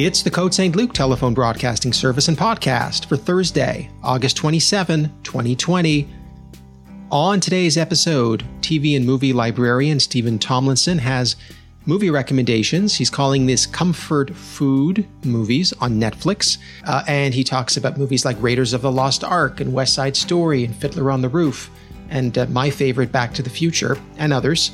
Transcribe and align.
It's 0.00 0.22
the 0.22 0.30
Côte 0.30 0.54
Saint-Luc 0.54 0.92
telephone 0.92 1.34
broadcasting 1.34 1.92
service 1.92 2.28
and 2.28 2.38
podcast 2.38 3.06
for 3.06 3.16
Thursday, 3.16 3.90
August 4.04 4.36
27, 4.36 5.10
2020. 5.24 6.08
On 7.10 7.40
today's 7.40 7.76
episode, 7.76 8.44
TV 8.60 8.94
and 8.94 9.04
movie 9.04 9.32
librarian 9.32 9.98
Steven 9.98 10.38
Tomlinson 10.38 10.98
has 10.98 11.34
movie 11.84 12.10
recommendations. 12.10 12.94
He's 12.94 13.10
calling 13.10 13.46
this 13.46 13.66
comfort 13.66 14.32
food 14.36 15.04
movies 15.24 15.72
on 15.80 15.94
Netflix. 15.94 16.58
Uh, 16.84 17.02
and 17.08 17.34
he 17.34 17.42
talks 17.42 17.76
about 17.76 17.98
movies 17.98 18.24
like 18.24 18.40
Raiders 18.40 18.74
of 18.74 18.82
the 18.82 18.92
Lost 18.92 19.24
Ark 19.24 19.60
and 19.60 19.72
West 19.72 19.94
Side 19.94 20.16
Story 20.16 20.64
and 20.64 20.76
Fiddler 20.76 21.10
on 21.10 21.22
the 21.22 21.28
Roof 21.28 21.72
and 22.08 22.38
uh, 22.38 22.46
my 22.46 22.70
favorite, 22.70 23.10
Back 23.10 23.34
to 23.34 23.42
the 23.42 23.50
Future, 23.50 23.98
and 24.18 24.32
others. 24.32 24.70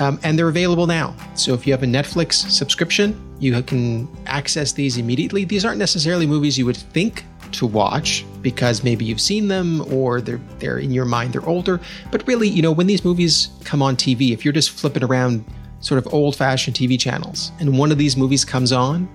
Um, 0.00 0.20
and 0.22 0.38
they're 0.38 0.48
available 0.48 0.86
now. 0.86 1.16
So 1.34 1.54
if 1.54 1.66
you 1.66 1.72
have 1.72 1.82
a 1.82 1.86
Netflix 1.86 2.34
subscription, 2.50 3.25
you 3.38 3.62
can 3.62 4.08
access 4.26 4.72
these 4.72 4.96
immediately. 4.96 5.44
These 5.44 5.64
aren't 5.64 5.78
necessarily 5.78 6.26
movies 6.26 6.58
you 6.58 6.66
would 6.66 6.76
think 6.76 7.24
to 7.52 7.66
watch 7.66 8.24
because 8.42 8.82
maybe 8.82 9.04
you've 9.04 9.20
seen 9.20 9.48
them 9.48 9.80
or 9.92 10.20
they're 10.20 10.40
they're 10.58 10.78
in 10.78 10.90
your 10.90 11.04
mind 11.04 11.32
they're 11.32 11.48
older. 11.48 11.80
But 12.10 12.26
really, 12.26 12.48
you 12.48 12.62
know, 12.62 12.72
when 12.72 12.86
these 12.86 13.04
movies 13.04 13.48
come 13.64 13.82
on 13.82 13.96
TV, 13.96 14.32
if 14.32 14.44
you're 14.44 14.54
just 14.54 14.70
flipping 14.70 15.04
around 15.04 15.44
sort 15.80 16.04
of 16.04 16.12
old-fashioned 16.12 16.74
TV 16.74 16.98
channels 16.98 17.52
and 17.60 17.78
one 17.78 17.92
of 17.92 17.98
these 17.98 18.16
movies 18.16 18.44
comes 18.44 18.72
on, 18.72 19.08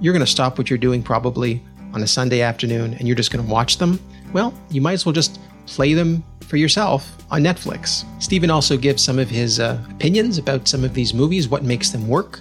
you're 0.00 0.12
going 0.12 0.24
to 0.24 0.30
stop 0.30 0.58
what 0.58 0.70
you're 0.70 0.78
doing 0.78 1.02
probably 1.02 1.62
on 1.92 2.02
a 2.02 2.06
Sunday 2.06 2.40
afternoon 2.40 2.94
and 2.94 3.06
you're 3.06 3.16
just 3.16 3.32
going 3.32 3.44
to 3.44 3.50
watch 3.50 3.78
them. 3.78 4.00
Well, 4.32 4.54
you 4.70 4.80
might 4.80 4.94
as 4.94 5.06
well 5.06 5.12
just 5.12 5.40
play 5.66 5.94
them 5.94 6.22
for 6.40 6.56
yourself 6.56 7.16
on 7.30 7.42
Netflix. 7.42 8.04
Steven 8.22 8.50
also 8.50 8.76
gives 8.76 9.02
some 9.02 9.18
of 9.18 9.28
his 9.28 9.60
uh, 9.60 9.82
opinions 9.90 10.38
about 10.38 10.68
some 10.68 10.84
of 10.84 10.94
these 10.94 11.14
movies, 11.14 11.48
what 11.48 11.62
makes 11.62 11.90
them 11.90 12.06
work. 12.08 12.40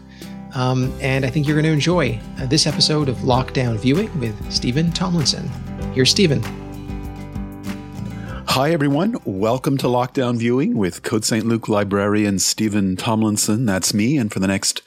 Um, 0.53 0.93
and 1.01 1.25
I 1.25 1.29
think 1.29 1.47
you're 1.47 1.55
going 1.55 1.65
to 1.65 1.71
enjoy 1.71 2.19
uh, 2.37 2.45
this 2.45 2.67
episode 2.67 3.09
of 3.09 3.17
Lockdown 3.17 3.77
Viewing 3.77 4.19
with 4.19 4.51
Steven 4.51 4.91
Tomlinson. 4.91 5.47
Here's 5.93 6.11
Steven. 6.11 6.43
Hi, 8.49 8.69
everyone. 8.69 9.17
Welcome 9.25 9.79
to 9.79 9.87
Lockdown 9.87 10.37
Viewing 10.37 10.77
with 10.77 11.01
Côte 11.01 11.23
Saint-Luc 11.23 11.69
librarian 11.69 12.37
Steven 12.37 12.95
Tomlinson. 12.95 13.65
That's 13.65 13.95
me. 13.95 14.15
And 14.15 14.31
for 14.31 14.39
the 14.39 14.47
next 14.47 14.83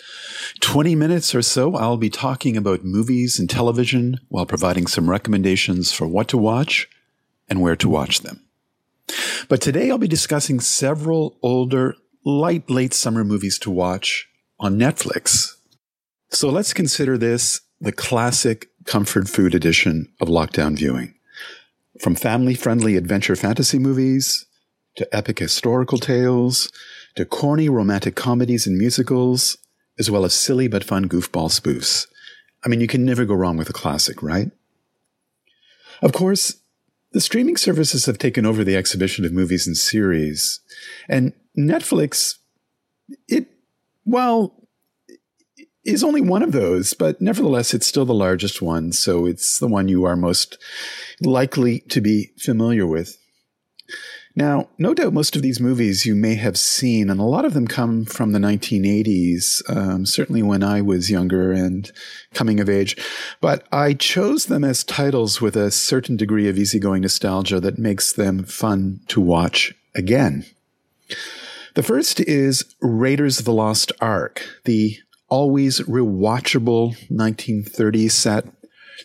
20 0.61 0.95
minutes 0.95 1.34
or 1.34 1.42
so, 1.42 1.75
I'll 1.75 1.97
be 1.97 2.11
talking 2.11 2.56
about 2.56 2.84
movies 2.84 3.41
and 3.41 3.51
television 3.51 4.20
while 4.28 4.47
providing 4.47 4.86
some 4.86 5.11
recommendations 5.11 5.91
for 5.91 6.06
what 6.06 6.28
to 6.28 6.39
watch 6.39 6.89
and 7.48 7.61
where 7.61 7.75
to 7.75 7.89
watch 7.89 8.20
them. 8.20 8.45
But 9.48 9.61
today 9.62 9.91
I'll 9.91 9.98
be 9.98 10.06
discussing 10.06 10.61
several 10.61 11.36
older, 11.42 11.97
light, 12.25 12.70
late 12.70 12.95
summer 12.95 13.25
movies 13.25 13.58
to 13.61 13.70
watch 13.73 14.28
on 14.61 14.78
Netflix. 14.78 15.56
So 16.31 16.51
let's 16.51 16.73
consider 16.73 17.17
this 17.17 17.61
the 17.81 17.93
classic 17.93 18.69
comfort 18.85 19.29
food 19.29 19.55
edition 19.55 20.13
of 20.21 20.29
lockdown 20.29 20.77
viewing. 20.77 21.15
From 22.01 22.15
family 22.15 22.55
friendly 22.55 22.97
adventure 22.97 23.37
fantasy 23.37 23.79
movies 23.79 24.47
to 24.97 25.15
epic 25.15 25.39
historical 25.39 25.99
tales 25.99 26.71
to 27.17 27.25
corny 27.25 27.69
romantic 27.69 28.17
comedies 28.17 28.67
and 28.67 28.77
musicals, 28.77 29.57
as 29.99 30.11
well 30.11 30.25
as 30.25 30.35
silly 30.35 30.69
but 30.69 30.85
fun 30.85 31.09
goofball 31.09 31.51
spoofs. 31.51 32.07
I 32.65 32.69
mean, 32.69 32.81
you 32.81 32.87
can 32.87 33.05
never 33.05 33.25
go 33.25 33.35
wrong 33.35 33.57
with 33.57 33.71
a 33.71 33.75
classic, 33.75 34.23
right? 34.23 34.51
Of 36.03 36.13
course, 36.13 36.57
the 37.13 37.21
streaming 37.21 37.57
services 37.57 38.07
have 38.07 38.19
taken 38.19 38.45
over 38.45 38.65
the 38.65 38.77
exhibition 38.77 39.25
of 39.25 39.33
movies 39.33 39.67
and 39.67 39.77
series. 39.77 40.61
And 41.09 41.33
Netflix, 41.57 42.37
it, 43.29 43.47
well, 44.05 44.66
is 45.86 46.05
only 46.05 46.20
one 46.20 46.42
of 46.42 46.52
those, 46.52 46.95
but 46.95 47.20
nevertheless, 47.20 47.74
it's 47.74 47.86
still 47.86 48.05
the 48.05 48.14
largest 48.14 48.61
one. 48.61 48.92
So 48.92 49.27
it's 49.27 49.58
the 49.58 49.69
one 49.69 49.89
you 49.89 50.05
are 50.05 50.17
most 50.17 50.58
likely 51.20 51.80
to 51.80 52.01
be 52.01 52.33
familiar 52.39 52.86
with. 52.86 53.19
Now, 54.39 54.69
no 54.77 54.92
doubt 54.92 55.14
most 55.14 55.35
of 55.35 55.41
these 55.41 55.61
movies 55.61 56.05
you 56.05 56.14
may 56.14 56.35
have 56.35 56.58
seen, 56.58 57.08
and 57.08 57.19
a 57.19 57.24
lot 57.24 57.47
of 57.47 57.55
them 57.55 57.67
come 57.67 58.05
from 58.05 58.33
the 58.33 58.39
1980s, 58.39 59.63
um, 59.74 60.05
certainly 60.05 60.42
when 60.42 60.63
I 60.63 60.83
was 60.83 61.11
younger 61.11 61.52
and 61.52 61.91
coming 62.35 62.61
of 62.61 62.68
age. 62.68 62.98
But 63.41 63.67
I 63.73 63.95
chose 63.95 64.47
them 64.47 64.63
as 64.63 64.85
titles 64.85 65.41
with 65.41 65.57
a 65.57 65.70
certain 65.70 66.18
degree 66.18 66.48
of 66.48 66.58
easygoing 66.58 67.01
nostalgia 67.01 67.61
that 67.61 67.79
makes 67.79 68.13
them 68.13 68.45
fun 68.45 69.01
to 69.08 69.23
watch 69.23 69.74
again. 69.95 70.45
The 71.73 71.83
first 71.83 72.20
is 72.20 72.74
Raiders 72.83 73.39
of 73.39 73.47
the 73.47 73.53
Lost 73.53 73.91
Ark, 74.01 74.47
the 74.64 74.98
always 75.29 75.81
rewatchable 75.81 76.97
1930s 77.11 78.13
set. 78.13 78.47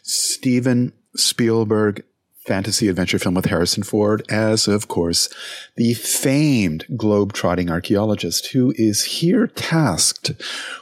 Steven 0.03 0.93
Spielberg 1.15 2.03
fantasy 2.45 2.87
adventure 2.87 3.19
film 3.19 3.35
with 3.35 3.45
Harrison 3.45 3.83
Ford 3.83 4.25
as, 4.29 4.67
of 4.67 4.87
course, 4.87 5.29
the 5.77 5.93
famed 5.93 6.85
globe-trotting 6.97 7.69
archaeologist 7.69 8.47
who 8.47 8.73
is 8.77 9.03
here 9.03 9.47
tasked 9.47 10.31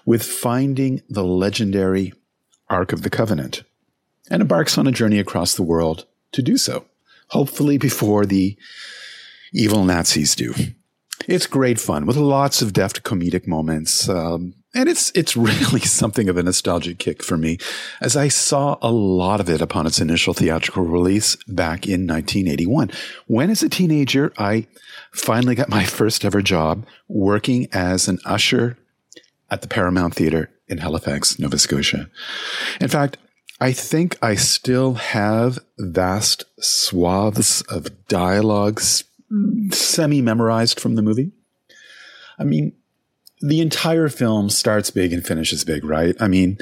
with 0.05 0.23
finding 0.23 1.01
the 1.09 1.23
legendary 1.23 2.13
Ark 2.69 2.93
of 2.93 3.01
the 3.01 3.09
Covenant 3.09 3.63
and 4.29 4.41
embarks 4.41 4.77
on 4.77 4.87
a 4.87 4.91
journey 4.91 5.19
across 5.19 5.55
the 5.55 5.63
world 5.63 6.05
to 6.31 6.41
do 6.41 6.55
so, 6.55 6.85
hopefully 7.29 7.77
before 7.77 8.25
the 8.25 8.55
evil 9.53 9.83
Nazis 9.83 10.35
do. 10.35 10.53
It's 11.27 11.47
great 11.47 11.79
fun 11.79 12.05
with 12.05 12.15
lots 12.15 12.61
of 12.61 12.73
deft 12.73 13.03
comedic 13.03 13.47
moments. 13.47 14.07
Um, 14.07 14.53
and 14.73 14.87
it's 14.87 15.11
it's 15.15 15.35
really 15.37 15.81
something 15.81 16.29
of 16.29 16.37
a 16.37 16.43
nostalgic 16.43 16.99
kick 16.99 17.23
for 17.23 17.37
me, 17.37 17.57
as 18.01 18.15
I 18.15 18.27
saw 18.27 18.77
a 18.81 18.91
lot 18.91 19.39
of 19.39 19.49
it 19.49 19.61
upon 19.61 19.87
its 19.87 19.99
initial 19.99 20.33
theatrical 20.33 20.83
release 20.83 21.35
back 21.47 21.85
in 21.87 22.07
1981. 22.07 22.91
When, 23.27 23.49
as 23.49 23.63
a 23.63 23.69
teenager, 23.69 24.33
I 24.37 24.67
finally 25.11 25.55
got 25.55 25.69
my 25.69 25.83
first 25.85 26.25
ever 26.25 26.41
job 26.41 26.85
working 27.07 27.67
as 27.71 28.07
an 28.07 28.19
usher 28.25 28.77
at 29.49 29.61
the 29.61 29.67
Paramount 29.67 30.15
Theatre 30.15 30.49
in 30.67 30.77
Halifax, 30.77 31.39
Nova 31.39 31.57
Scotia. 31.57 32.09
In 32.79 32.87
fact, 32.87 33.17
I 33.59 33.73
think 33.73 34.17
I 34.21 34.35
still 34.35 34.93
have 34.93 35.59
vast 35.77 36.45
swaths 36.59 37.61
of 37.63 38.07
dialogues 38.07 39.03
hmm. 39.29 39.69
semi 39.71 40.21
memorized 40.21 40.79
from 40.79 40.95
the 40.95 41.01
movie. 41.01 41.31
I 42.37 42.45
mean, 42.45 42.73
the 43.41 43.61
entire 43.61 44.09
film 44.09 44.49
starts 44.49 44.89
big 44.89 45.13
and 45.13 45.25
finishes 45.25 45.63
big, 45.63 45.83
right? 45.83 46.15
I 46.19 46.27
mean, 46.27 46.57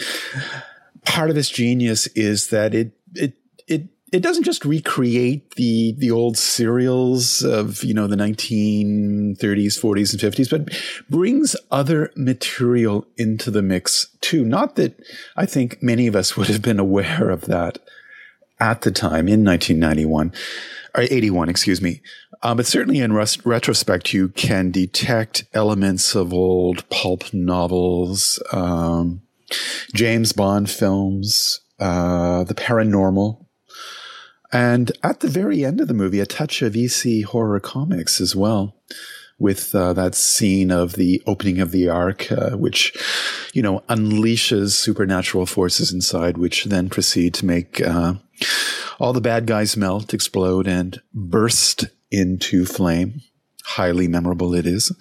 part 1.05 1.29
of 1.29 1.37
its 1.37 1.49
genius 1.49 2.07
is 2.07 2.49
that 2.49 2.75
it 2.75 2.91
it 3.15 3.33
it 3.67 3.87
it 4.11 4.21
doesn't 4.21 4.43
just 4.43 4.63
recreate 4.63 5.51
the 5.55 5.93
the 5.97 6.11
old 6.11 6.37
serials 6.37 7.43
of 7.43 7.83
you 7.83 7.93
know 7.93 8.07
the 8.07 8.15
1930s 8.15 9.37
40s 9.37 10.13
and 10.13 10.21
50s 10.21 10.49
but 10.49 10.69
brings 11.09 11.55
other 11.71 12.11
material 12.15 13.05
into 13.17 13.51
the 13.51 13.61
mix 13.61 14.07
too 14.21 14.45
not 14.45 14.75
that 14.75 14.97
i 15.35 15.45
think 15.45 15.81
many 15.81 16.07
of 16.07 16.15
us 16.15 16.37
would 16.37 16.47
have 16.47 16.61
been 16.61 16.79
aware 16.79 17.29
of 17.29 17.41
that 17.41 17.79
at 18.59 18.81
the 18.81 18.91
time 18.91 19.27
in 19.27 19.43
1991 19.43 20.31
or 20.95 21.03
81 21.03 21.49
excuse 21.49 21.81
me 21.81 22.01
uh, 22.43 22.53
but 22.53 22.65
certainly 22.65 22.99
in 22.99 23.13
res- 23.13 23.43
retrospect, 23.45 24.13
you 24.13 24.29
can 24.29 24.71
detect 24.71 25.45
elements 25.53 26.15
of 26.15 26.33
old 26.33 26.87
pulp 26.89 27.33
novels, 27.33 28.41
um, 28.51 29.21
James 29.93 30.33
Bond 30.33 30.69
films, 30.69 31.61
uh, 31.79 32.43
the 32.43 32.53
paranormal, 32.53 33.45
and 34.51 34.91
at 35.03 35.21
the 35.21 35.27
very 35.27 35.65
end 35.65 35.81
of 35.81 35.87
the 35.87 35.93
movie, 35.93 36.19
a 36.19 36.25
touch 36.25 36.61
of 36.61 36.75
EC 36.75 37.25
horror 37.25 37.59
comics 37.59 38.21
as 38.21 38.35
well, 38.35 38.75
with 39.39 39.73
uh, 39.73 39.93
that 39.93 40.15
scene 40.15 40.71
of 40.71 40.93
the 40.93 41.21
opening 41.25 41.59
of 41.59 41.71
the 41.71 41.89
Ark, 41.89 42.31
uh, 42.31 42.51
which, 42.51 42.93
you 43.53 43.61
know, 43.61 43.81
unleashes 43.89 44.71
supernatural 44.71 45.45
forces 45.45 45.91
inside, 45.91 46.37
which 46.37 46.65
then 46.65 46.89
proceed 46.89 47.33
to 47.35 47.45
make 47.45 47.81
uh, 47.81 48.13
all 48.99 49.13
the 49.13 49.21
bad 49.21 49.45
guys 49.45 49.77
melt, 49.77 50.13
explode, 50.13 50.67
and 50.67 51.01
burst 51.13 51.85
into 52.11 52.65
flame. 52.65 53.21
Highly 53.63 54.07
memorable 54.07 54.53
it 54.53 54.65
is. 54.65 54.91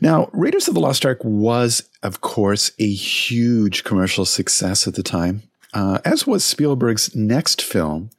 Now, 0.00 0.30
Raiders 0.32 0.68
of 0.68 0.74
the 0.74 0.80
Lost 0.80 1.04
Ark 1.04 1.18
was, 1.22 1.88
of 2.02 2.20
course, 2.20 2.70
a 2.78 2.88
huge 2.88 3.84
commercial 3.84 4.24
success 4.24 4.86
at 4.86 4.94
the 4.94 5.02
time, 5.02 5.42
uh, 5.74 5.98
as 6.04 6.26
was 6.26 6.44
Spielberg's 6.44 7.14
next 7.16 7.60
film, 7.60 8.10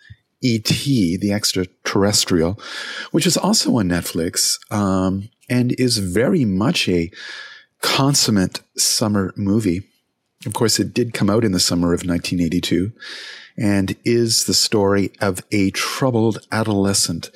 E.T., 0.42 1.18
the 1.18 1.32
extraterrestrial, 1.32 2.60
which 3.12 3.26
is 3.26 3.38
also 3.38 3.78
on 3.78 3.90
Netflix 3.90 4.58
um, 4.72 5.30
and 5.50 5.74
is 5.74 5.98
very 5.98 6.46
much 6.46 6.88
a 6.90 7.12
consummate 7.82 8.62
summer 8.78 9.34
movie. 9.36 9.89
Of 10.46 10.54
course, 10.54 10.80
it 10.80 10.94
did 10.94 11.14
come 11.14 11.30
out 11.30 11.44
in 11.44 11.52
the 11.52 11.60
summer 11.60 11.94
of 11.94 12.06
1982 12.06 12.94
and 13.58 13.96
is 14.06 14.46
the 14.46 14.54
story 14.54 15.12
of 15.20 15.44
a 15.52 15.72
troubled 15.72 16.40
adolescent 16.52 17.30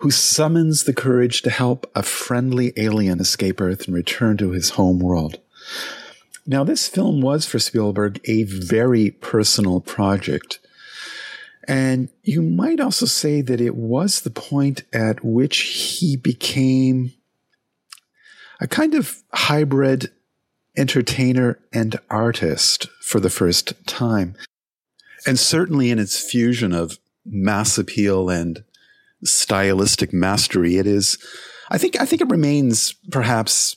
who 0.00 0.10
summons 0.10 0.84
the 0.84 0.94
courage 0.94 1.42
to 1.42 1.50
help 1.50 1.88
a 1.94 2.02
friendly 2.02 2.72
alien 2.76 3.20
escape 3.20 3.60
Earth 3.60 3.86
and 3.86 3.94
return 3.94 4.36
to 4.38 4.50
his 4.50 4.70
home 4.70 4.98
world. 4.98 5.38
Now, 6.44 6.64
this 6.64 6.88
film 6.88 7.20
was 7.20 7.46
for 7.46 7.60
Spielberg 7.60 8.20
a 8.24 8.42
very 8.44 9.12
personal 9.12 9.80
project. 9.80 10.58
And 11.68 12.08
you 12.24 12.42
might 12.42 12.80
also 12.80 13.06
say 13.06 13.42
that 13.42 13.60
it 13.60 13.76
was 13.76 14.22
the 14.22 14.30
point 14.30 14.82
at 14.92 15.24
which 15.24 15.58
he 15.58 16.16
became 16.16 17.12
a 18.60 18.66
kind 18.66 18.94
of 18.94 19.22
hybrid 19.32 20.10
entertainer 20.76 21.58
and 21.72 21.98
artist 22.08 22.88
for 23.02 23.20
the 23.20 23.30
first 23.30 23.86
time. 23.86 24.36
And 25.26 25.38
certainly 25.38 25.90
in 25.90 25.98
its 25.98 26.18
fusion 26.18 26.72
of 26.72 26.98
mass 27.24 27.78
appeal 27.78 28.30
and 28.30 28.64
stylistic 29.24 30.12
mastery, 30.12 30.76
it 30.76 30.86
is, 30.86 31.18
I 31.70 31.78
think, 31.78 32.00
I 32.00 32.06
think 32.06 32.22
it 32.22 32.30
remains 32.30 32.94
perhaps 33.10 33.76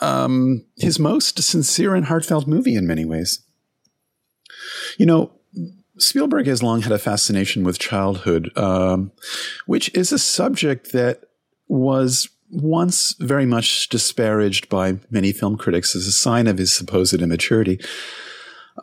um, 0.00 0.64
his 0.76 0.98
most 0.98 1.42
sincere 1.42 1.94
and 1.94 2.06
heartfelt 2.06 2.46
movie 2.46 2.74
in 2.74 2.86
many 2.86 3.04
ways. 3.04 3.42
You 4.96 5.06
know, 5.06 5.32
Spielberg 5.98 6.46
has 6.46 6.62
long 6.62 6.82
had 6.82 6.92
a 6.92 6.98
fascination 6.98 7.62
with 7.64 7.78
childhood, 7.78 8.56
um, 8.56 9.12
which 9.66 9.94
is 9.94 10.12
a 10.12 10.18
subject 10.18 10.92
that 10.92 11.24
was 11.68 12.28
once 12.50 13.14
very 13.20 13.46
much 13.46 13.88
disparaged 13.88 14.68
by 14.68 14.98
many 15.10 15.32
film 15.32 15.56
critics 15.56 15.94
as 15.94 16.06
a 16.06 16.12
sign 16.12 16.46
of 16.46 16.58
his 16.58 16.72
supposed 16.72 17.20
immaturity. 17.20 17.80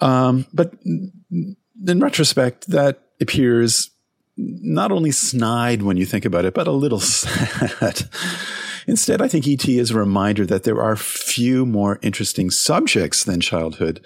Um, 0.01 0.45
but 0.53 0.73
in 0.83 1.99
retrospect, 1.99 2.67
that 2.67 3.01
appears 3.19 3.91
not 4.37 4.91
only 4.91 5.11
snide 5.11 5.81
when 5.81 5.97
you 5.97 6.05
think 6.05 6.25
about 6.25 6.45
it, 6.45 6.53
but 6.53 6.67
a 6.67 6.71
little 6.71 6.99
sad. 7.01 8.09
Instead, 8.87 9.21
I 9.21 9.27
think 9.27 9.47
ET 9.47 9.67
is 9.67 9.91
a 9.91 9.97
reminder 9.97 10.45
that 10.45 10.63
there 10.63 10.81
are 10.81 10.95
few 10.95 11.65
more 11.65 11.99
interesting 12.01 12.49
subjects 12.49 13.23
than 13.23 13.41
childhood. 13.41 14.05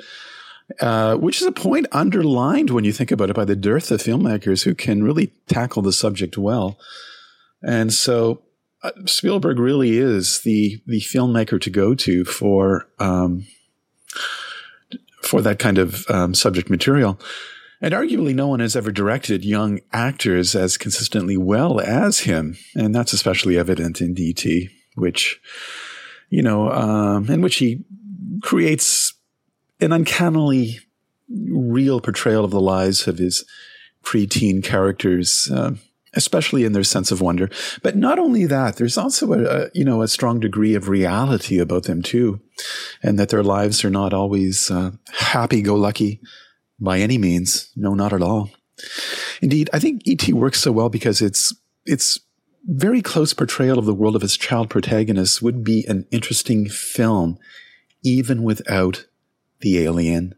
Uh, 0.79 1.15
which 1.15 1.41
is 1.41 1.47
a 1.47 1.51
point 1.51 1.85
underlined 1.91 2.69
when 2.69 2.85
you 2.85 2.93
think 2.93 3.11
about 3.11 3.29
it 3.29 3.35
by 3.35 3.43
the 3.43 3.57
dearth 3.57 3.91
of 3.91 4.01
filmmakers 4.01 4.63
who 4.63 4.73
can 4.73 5.03
really 5.03 5.27
tackle 5.47 5.81
the 5.81 5.91
subject 5.91 6.37
well. 6.37 6.79
And 7.61 7.91
so 7.91 8.41
uh, 8.83 8.91
Spielberg 9.05 9.59
really 9.59 9.97
is 9.97 10.41
the 10.41 10.81
the 10.85 10.99
filmmaker 10.99 11.59
to 11.61 11.69
go 11.69 11.93
to 11.95 12.25
for 12.25 12.87
um, 12.99 13.45
for 15.21 15.41
that 15.41 15.59
kind 15.59 15.77
of 15.77 16.05
um, 16.09 16.33
subject 16.33 16.69
material. 16.69 17.19
And 17.83 17.95
arguably, 17.95 18.35
no 18.35 18.47
one 18.47 18.59
has 18.59 18.75
ever 18.75 18.91
directed 18.91 19.43
young 19.43 19.79
actors 19.91 20.55
as 20.55 20.77
consistently 20.77 21.35
well 21.35 21.79
as 21.79 22.19
him, 22.19 22.57
and 22.75 22.93
that's 22.93 23.13
especially 23.13 23.57
evident 23.57 24.01
in 24.01 24.15
ET, 24.19 24.45
which 24.95 25.39
you 26.29 26.41
know, 26.41 26.71
um, 26.71 27.29
in 27.29 27.41
which 27.41 27.57
he 27.57 27.83
creates 28.41 29.13
an 29.79 29.91
uncannily 29.91 30.79
real 31.29 32.01
portrayal 32.01 32.45
of 32.45 32.51
the 32.51 32.61
lives 32.61 33.07
of 33.07 33.17
his 33.17 33.45
preteen 34.03 34.63
characters. 34.63 35.49
Uh, 35.51 35.73
especially 36.13 36.63
in 36.63 36.73
their 36.73 36.83
sense 36.83 37.11
of 37.11 37.21
wonder. 37.21 37.49
But 37.81 37.95
not 37.95 38.19
only 38.19 38.45
that, 38.45 38.75
there's 38.75 38.97
also 38.97 39.33
a, 39.33 39.43
a, 39.43 39.69
you 39.73 39.85
know 39.85 40.01
a 40.01 40.07
strong 40.07 40.39
degree 40.39 40.75
of 40.75 40.89
reality 40.89 41.59
about 41.59 41.83
them 41.83 42.01
too, 42.01 42.41
and 43.01 43.17
that 43.19 43.29
their 43.29 43.43
lives 43.43 43.83
are 43.85 43.89
not 43.89 44.13
always 44.13 44.69
uh, 44.69 44.91
happy-go-lucky 45.13 46.21
by 46.79 46.99
any 46.99 47.17
means. 47.17 47.71
No, 47.75 47.93
not 47.93 48.13
at 48.13 48.21
all. 48.21 48.49
Indeed, 49.41 49.69
I 49.73 49.79
think 49.79 50.01
E.T. 50.05 50.33
works 50.33 50.59
so 50.59 50.71
well 50.71 50.89
because 50.89 51.21
it's 51.21 51.53
it's 51.85 52.19
very 52.65 53.01
close 53.01 53.33
portrayal 53.33 53.79
of 53.79 53.85
the 53.85 53.93
world 53.93 54.15
of 54.15 54.23
its 54.23 54.37
child 54.37 54.69
protagonists 54.69 55.41
would 55.41 55.63
be 55.63 55.85
an 55.87 56.05
interesting 56.11 56.69
film, 56.69 57.39
even 58.03 58.43
without 58.43 59.05
the 59.61 59.79
alien 59.79 60.35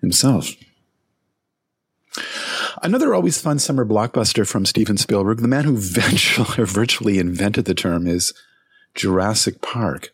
himself. 0.00 0.52
Another 2.82 3.14
always 3.14 3.40
fun 3.40 3.58
summer 3.58 3.84
blockbuster 3.84 4.46
from 4.46 4.66
Steven 4.66 4.96
Spielberg, 4.96 5.38
the 5.38 5.48
man 5.48 5.64
who 5.64 5.76
virtually 6.64 7.18
invented 7.18 7.64
the 7.64 7.74
term, 7.74 8.06
is 8.06 8.32
Jurassic 8.94 9.60
Park. 9.62 10.10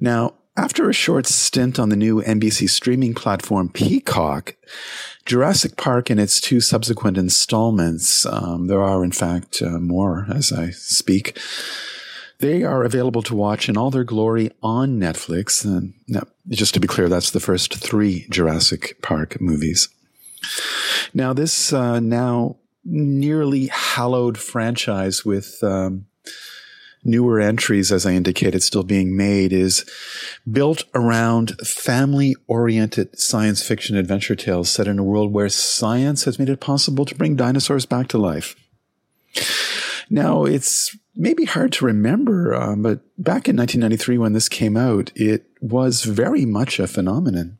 Now, 0.00 0.34
after 0.56 0.88
a 0.88 0.94
short 0.94 1.26
stint 1.26 1.78
on 1.78 1.90
the 1.90 1.96
new 1.96 2.22
NBC 2.22 2.70
streaming 2.70 3.14
platform 3.14 3.68
Peacock, 3.68 4.56
Jurassic 5.26 5.76
Park 5.76 6.08
and 6.08 6.18
its 6.18 6.40
two 6.40 6.60
subsequent 6.60 7.18
installments, 7.18 8.24
um, 8.24 8.66
there 8.66 8.82
are 8.82 9.04
in 9.04 9.12
fact 9.12 9.60
uh, 9.60 9.78
more 9.78 10.26
as 10.32 10.52
I 10.52 10.70
speak, 10.70 11.38
they 12.38 12.64
are 12.64 12.84
available 12.84 13.22
to 13.22 13.34
watch 13.34 13.68
in 13.68 13.76
all 13.76 13.90
their 13.90 14.04
glory 14.04 14.50
on 14.62 14.98
Netflix. 14.98 15.64
And 15.64 15.94
now, 16.08 16.22
just 16.48 16.74
to 16.74 16.80
be 16.80 16.88
clear, 16.88 17.08
that's 17.08 17.30
the 17.30 17.40
first 17.40 17.74
three 17.74 18.26
Jurassic 18.30 19.00
Park 19.02 19.40
movies. 19.40 19.88
Now, 21.14 21.32
this 21.32 21.72
uh, 21.72 22.00
now 22.00 22.56
nearly 22.84 23.66
hallowed 23.66 24.38
franchise 24.38 25.24
with 25.24 25.58
um, 25.62 26.06
newer 27.06 27.40
entries, 27.40 27.90
as 27.92 28.04
I 28.04 28.12
indicated, 28.12 28.62
still 28.62 28.82
being 28.82 29.16
made, 29.16 29.52
is 29.52 29.84
built 30.50 30.84
around 30.94 31.58
family 31.60 32.34
oriented 32.46 33.18
science 33.18 33.66
fiction 33.66 33.96
adventure 33.96 34.36
tales 34.36 34.68
set 34.68 34.88
in 34.88 34.98
a 34.98 35.04
world 35.04 35.32
where 35.32 35.48
science 35.48 36.24
has 36.24 36.38
made 36.38 36.48
it 36.48 36.60
possible 36.60 37.04
to 37.04 37.14
bring 37.14 37.36
dinosaurs 37.36 37.86
back 37.86 38.08
to 38.08 38.18
life. 38.18 38.56
Now, 40.08 40.44
it's 40.44 40.96
maybe 41.16 41.44
hard 41.44 41.72
to 41.72 41.84
remember, 41.84 42.54
um, 42.54 42.82
but 42.82 43.00
back 43.18 43.48
in 43.48 43.56
1993, 43.56 44.18
when 44.18 44.32
this 44.32 44.48
came 44.48 44.76
out, 44.76 45.10
it 45.16 45.46
was 45.60 46.04
very 46.04 46.44
much 46.44 46.78
a 46.78 46.86
phenomenon. 46.86 47.58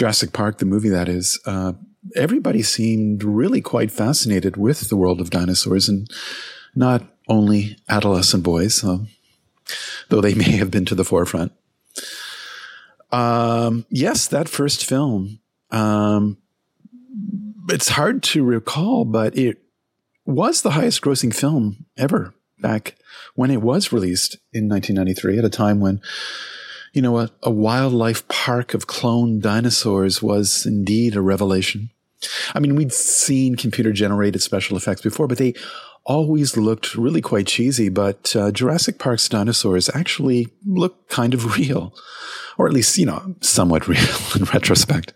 Jurassic 0.00 0.32
Park, 0.32 0.56
the 0.56 0.64
movie 0.64 0.88
that 0.88 1.10
is, 1.10 1.38
uh, 1.44 1.74
everybody 2.16 2.62
seemed 2.62 3.22
really 3.22 3.60
quite 3.60 3.90
fascinated 3.90 4.56
with 4.56 4.88
the 4.88 4.96
world 4.96 5.20
of 5.20 5.28
dinosaurs 5.28 5.90
and 5.90 6.08
not 6.74 7.02
only 7.28 7.76
adolescent 7.86 8.42
boys, 8.42 8.82
uh, 8.82 9.00
though 10.08 10.22
they 10.22 10.32
may 10.46 10.52
have 10.52 10.70
been 10.70 10.86
to 10.86 10.94
the 10.94 11.04
forefront. 11.04 11.52
Um, 13.12 13.84
yes, 13.90 14.26
that 14.28 14.48
first 14.48 14.86
film, 14.86 15.40
um, 15.70 16.38
it's 17.68 17.90
hard 17.90 18.22
to 18.22 18.42
recall, 18.42 19.04
but 19.04 19.36
it 19.36 19.58
was 20.24 20.62
the 20.62 20.70
highest 20.70 21.02
grossing 21.02 21.34
film 21.34 21.84
ever 21.98 22.32
back 22.58 22.96
when 23.34 23.50
it 23.50 23.60
was 23.60 23.92
released 23.92 24.38
in 24.50 24.66
1993 24.66 25.38
at 25.38 25.44
a 25.44 25.50
time 25.50 25.78
when 25.78 26.00
you 26.92 27.02
know, 27.02 27.18
a, 27.18 27.30
a 27.42 27.50
wildlife 27.50 28.26
park 28.28 28.74
of 28.74 28.86
cloned 28.86 29.42
dinosaurs 29.42 30.22
was 30.22 30.66
indeed 30.66 31.16
a 31.16 31.20
revelation. 31.20 31.90
I 32.54 32.60
mean, 32.60 32.76
we'd 32.76 32.92
seen 32.92 33.56
computer 33.56 33.92
generated 33.92 34.42
special 34.42 34.76
effects 34.76 35.00
before, 35.00 35.26
but 35.26 35.38
they 35.38 35.54
always 36.04 36.56
looked 36.56 36.94
really 36.94 37.20
quite 37.20 37.46
cheesy. 37.46 37.88
But 37.88 38.34
uh, 38.34 38.50
Jurassic 38.50 38.98
Park's 38.98 39.28
dinosaurs 39.28 39.88
actually 39.94 40.48
look 40.66 41.08
kind 41.08 41.34
of 41.34 41.56
real, 41.58 41.94
or 42.58 42.66
at 42.66 42.72
least, 42.72 42.98
you 42.98 43.06
know, 43.06 43.36
somewhat 43.40 43.88
real 43.88 44.08
in 44.34 44.44
retrospect. 44.44 45.12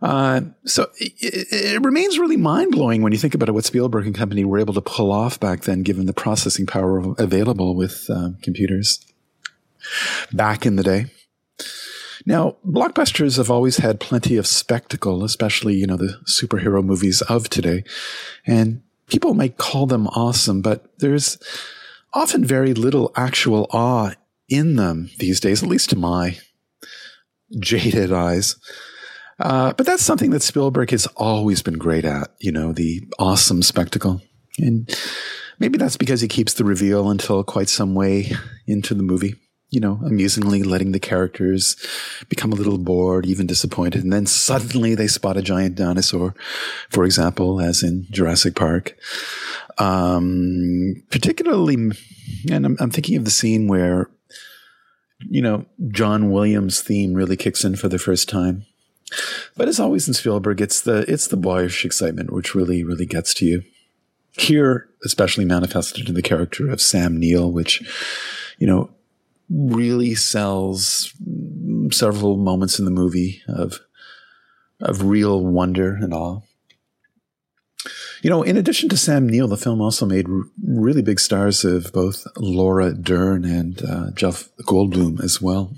Uh, 0.00 0.40
so 0.64 0.90
it, 0.98 1.12
it, 1.20 1.84
remains 1.84 2.18
really 2.18 2.36
mind 2.36 2.72
blowing 2.72 3.02
when 3.02 3.12
you 3.12 3.18
think 3.18 3.36
about 3.36 3.48
it, 3.48 3.52
what 3.52 3.64
Spielberg 3.64 4.04
and 4.04 4.16
company 4.16 4.44
were 4.44 4.58
able 4.58 4.74
to 4.74 4.80
pull 4.80 5.12
off 5.12 5.38
back 5.38 5.62
then, 5.62 5.84
given 5.84 6.06
the 6.06 6.12
processing 6.12 6.66
power 6.66 7.14
available 7.18 7.76
with 7.76 8.06
uh, 8.10 8.30
computers 8.42 8.98
back 10.32 10.66
in 10.66 10.76
the 10.76 10.82
day. 10.82 11.06
Now, 12.24 12.56
blockbusters 12.66 13.36
have 13.36 13.50
always 13.50 13.78
had 13.78 14.00
plenty 14.00 14.36
of 14.36 14.46
spectacle, 14.46 15.24
especially, 15.24 15.74
you 15.74 15.86
know, 15.86 15.96
the 15.96 16.20
superhero 16.26 16.84
movies 16.84 17.20
of 17.22 17.48
today. 17.48 17.84
And 18.46 18.82
people 19.08 19.34
might 19.34 19.58
call 19.58 19.86
them 19.86 20.06
awesome, 20.08 20.62
but 20.62 20.86
there's 20.98 21.38
often 22.14 22.44
very 22.44 22.74
little 22.74 23.12
actual 23.16 23.66
awe 23.70 24.12
in 24.48 24.76
them 24.76 25.10
these 25.18 25.40
days, 25.40 25.62
at 25.62 25.68
least 25.68 25.90
to 25.90 25.96
my 25.96 26.38
jaded 27.58 28.12
eyes. 28.12 28.56
Uh, 29.40 29.72
but 29.72 29.86
that's 29.86 30.02
something 30.04 30.30
that 30.30 30.42
Spielberg 30.42 30.90
has 30.90 31.06
always 31.16 31.62
been 31.62 31.78
great 31.78 32.04
at, 32.04 32.28
you 32.38 32.52
know, 32.52 32.72
the 32.72 33.02
awesome 33.18 33.62
spectacle. 33.62 34.22
And 34.58 34.96
maybe 35.58 35.78
that's 35.78 35.96
because 35.96 36.20
he 36.20 36.28
keeps 36.28 36.54
the 36.54 36.64
reveal 36.64 37.10
until 37.10 37.42
quite 37.42 37.68
some 37.68 37.94
way 37.94 38.30
into 38.66 38.94
the 38.94 39.02
movie 39.02 39.34
you 39.72 39.80
know, 39.80 39.98
amusingly 40.04 40.62
letting 40.62 40.92
the 40.92 41.00
characters 41.00 41.76
become 42.28 42.52
a 42.52 42.54
little 42.54 42.76
bored, 42.76 43.24
even 43.24 43.46
disappointed. 43.46 44.04
And 44.04 44.12
then 44.12 44.26
suddenly 44.26 44.94
they 44.94 45.06
spot 45.06 45.38
a 45.38 45.42
giant 45.42 45.76
dinosaur, 45.76 46.34
for 46.90 47.06
example, 47.06 47.58
as 47.58 47.82
in 47.82 48.06
Jurassic 48.10 48.54
Park. 48.54 48.94
Um, 49.78 51.02
particularly, 51.10 51.76
and 52.50 52.66
I'm, 52.66 52.76
I'm 52.78 52.90
thinking 52.90 53.16
of 53.16 53.24
the 53.24 53.30
scene 53.30 53.66
where, 53.66 54.10
you 55.20 55.40
know, 55.40 55.64
John 55.88 56.30
Williams' 56.30 56.82
theme 56.82 57.14
really 57.14 57.38
kicks 57.38 57.64
in 57.64 57.76
for 57.76 57.88
the 57.88 57.98
first 57.98 58.28
time. 58.28 58.66
But 59.56 59.68
as 59.68 59.80
always 59.80 60.06
in 60.06 60.12
Spielberg, 60.12 60.60
it's 60.60 60.82
the, 60.82 61.10
it's 61.10 61.28
the 61.28 61.38
boyish 61.38 61.86
excitement 61.86 62.30
which 62.30 62.54
really, 62.54 62.84
really 62.84 63.06
gets 63.06 63.32
to 63.34 63.46
you. 63.46 63.62
Here, 64.32 64.90
especially 65.02 65.46
manifested 65.46 66.10
in 66.10 66.14
the 66.14 66.20
character 66.20 66.68
of 66.68 66.82
Sam 66.82 67.16
Neill, 67.16 67.50
which, 67.50 67.82
you 68.58 68.66
know, 68.66 68.90
really 69.52 70.14
sells 70.14 71.12
several 71.90 72.36
moments 72.36 72.78
in 72.78 72.84
the 72.84 72.90
movie 72.90 73.42
of 73.48 73.80
of 74.80 75.04
real 75.04 75.44
wonder 75.44 75.94
and 75.94 76.12
awe. 76.12 76.40
You 78.22 78.30
know, 78.30 78.42
in 78.42 78.56
addition 78.56 78.88
to 78.88 78.96
Sam 78.96 79.28
Neill, 79.28 79.48
the 79.48 79.56
film 79.56 79.80
also 79.80 80.06
made 80.06 80.28
r- 80.28 80.42
really 80.64 81.02
big 81.02 81.20
stars 81.20 81.64
of 81.64 81.92
both 81.92 82.26
Laura 82.36 82.92
Dern 82.92 83.44
and 83.44 83.82
uh, 83.84 84.10
Jeff 84.12 84.48
Goldblum 84.62 85.22
as 85.22 85.40
well. 85.40 85.74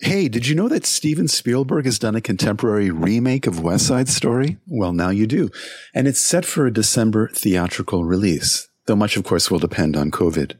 Hey, 0.00 0.28
did 0.28 0.46
you 0.46 0.54
know 0.54 0.68
that 0.68 0.86
Steven 0.86 1.26
Spielberg 1.26 1.84
has 1.84 1.98
done 1.98 2.14
a 2.14 2.20
contemporary 2.20 2.90
remake 2.90 3.46
of 3.46 3.60
West 3.60 3.86
Side 3.86 4.08
Story? 4.08 4.58
Well, 4.66 4.92
now 4.92 5.10
you 5.10 5.26
do. 5.26 5.50
And 5.92 6.06
it's 6.06 6.20
set 6.20 6.44
for 6.44 6.66
a 6.66 6.72
December 6.72 7.28
theatrical 7.28 8.04
release, 8.04 8.68
though 8.86 8.96
much, 8.96 9.16
of 9.16 9.24
course, 9.24 9.50
will 9.50 9.58
depend 9.58 9.96
on 9.96 10.10
COVID. 10.10 10.56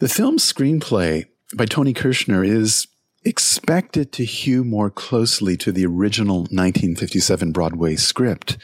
The 0.00 0.08
film's 0.08 0.44
screenplay 0.44 1.26
by 1.54 1.66
Tony 1.66 1.92
Kushner 1.94 2.46
is 2.46 2.86
expected 3.24 4.12
to 4.12 4.24
hew 4.24 4.64
more 4.64 4.90
closely 4.90 5.56
to 5.56 5.70
the 5.70 5.86
original 5.86 6.38
1957 6.38 7.52
Broadway 7.52 7.96
script 7.96 8.58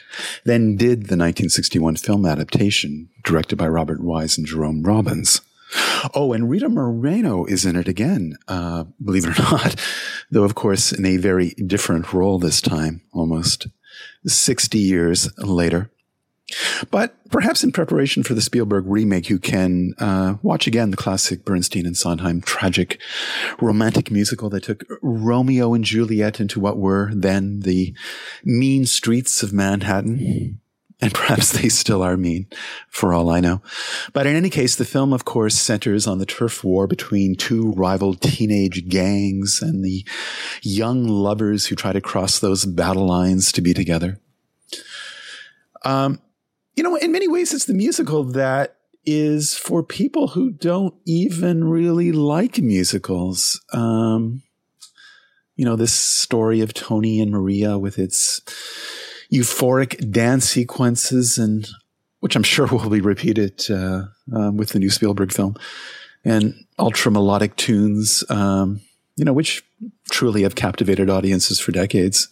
than 0.44 0.76
did 0.76 1.02
the 1.02 1.16
1961 1.16 1.96
film 1.96 2.26
adaptation 2.26 3.08
directed 3.24 3.56
by 3.56 3.68
Robert 3.68 4.02
Wise 4.02 4.36
and 4.36 4.46
Jerome 4.46 4.82
Robbins. 4.82 5.40
Oh, 6.14 6.32
and 6.32 6.48
Rita 6.48 6.68
Moreno 6.68 7.44
is 7.44 7.66
in 7.66 7.76
it 7.76 7.88
again, 7.88 8.38
uh, 8.48 8.84
believe 9.04 9.26
it 9.26 9.38
or 9.38 9.42
not, 9.42 9.76
though, 10.30 10.44
of 10.44 10.54
course, 10.54 10.92
in 10.92 11.04
a 11.04 11.18
very 11.18 11.50
different 11.50 12.12
role 12.12 12.38
this 12.38 12.62
time, 12.62 13.02
almost 13.12 13.66
60 14.26 14.78
years 14.78 15.28
later. 15.38 15.90
But 16.90 17.14
perhaps 17.30 17.62
in 17.62 17.72
preparation 17.72 18.22
for 18.22 18.34
the 18.34 18.40
Spielberg 18.40 18.84
remake, 18.86 19.28
you 19.28 19.38
can 19.38 19.94
uh, 19.98 20.36
watch 20.42 20.66
again 20.66 20.90
the 20.90 20.96
classic 20.96 21.44
Bernstein 21.44 21.86
and 21.86 21.96
Sondheim 21.96 22.40
tragic 22.40 23.00
romantic 23.60 24.10
musical 24.10 24.48
that 24.50 24.62
took 24.62 24.84
Romeo 25.02 25.74
and 25.74 25.84
Juliet 25.84 26.40
into 26.40 26.58
what 26.58 26.78
were 26.78 27.10
then 27.14 27.60
the 27.60 27.94
mean 28.44 28.86
streets 28.86 29.42
of 29.42 29.52
Manhattan. 29.52 30.60
And 31.00 31.14
perhaps 31.14 31.52
they 31.52 31.68
still 31.68 32.02
are 32.02 32.16
mean, 32.16 32.48
for 32.88 33.14
all 33.14 33.30
I 33.30 33.38
know. 33.38 33.62
But 34.12 34.26
in 34.26 34.34
any 34.34 34.50
case, 34.50 34.74
the 34.74 34.84
film, 34.84 35.12
of 35.12 35.24
course, 35.24 35.54
centers 35.54 36.08
on 36.08 36.18
the 36.18 36.26
turf 36.26 36.64
war 36.64 36.88
between 36.88 37.36
two 37.36 37.70
rival 37.72 38.14
teenage 38.14 38.88
gangs 38.88 39.60
and 39.62 39.84
the 39.84 40.04
young 40.62 41.06
lovers 41.06 41.66
who 41.66 41.76
try 41.76 41.92
to 41.92 42.00
cross 42.00 42.40
those 42.40 42.64
battle 42.64 43.06
lines 43.06 43.52
to 43.52 43.60
be 43.60 43.74
together. 43.74 44.18
Um, 45.84 46.20
you 46.78 46.84
know, 46.84 46.94
in 46.94 47.10
many 47.10 47.26
ways, 47.26 47.52
it's 47.52 47.64
the 47.64 47.74
musical 47.74 48.22
that 48.22 48.76
is 49.04 49.52
for 49.52 49.82
people 49.82 50.28
who 50.28 50.52
don't 50.52 50.94
even 51.04 51.64
really 51.64 52.12
like 52.12 52.58
musicals. 52.58 53.60
Um, 53.72 54.44
you 55.56 55.64
know, 55.64 55.74
this 55.74 55.92
story 55.92 56.60
of 56.60 56.72
Tony 56.72 57.20
and 57.20 57.32
Maria 57.32 57.76
with 57.76 57.98
its 57.98 58.40
euphoric 59.32 60.12
dance 60.12 60.48
sequences 60.48 61.36
and 61.36 61.66
which 62.20 62.36
I'm 62.36 62.44
sure 62.44 62.66
will 62.70 62.90
be 62.90 63.00
repeated 63.00 63.60
uh, 63.68 64.04
um, 64.32 64.56
with 64.56 64.68
the 64.68 64.78
new 64.78 64.90
Spielberg 64.90 65.32
film, 65.32 65.56
and 66.24 66.54
ultra 66.78 67.10
melodic 67.10 67.56
tunes, 67.56 68.22
um, 68.30 68.82
you 69.16 69.24
know, 69.24 69.32
which 69.32 69.64
truly 70.12 70.42
have 70.42 70.54
captivated 70.54 71.10
audiences 71.10 71.58
for 71.58 71.72
decades. 71.72 72.28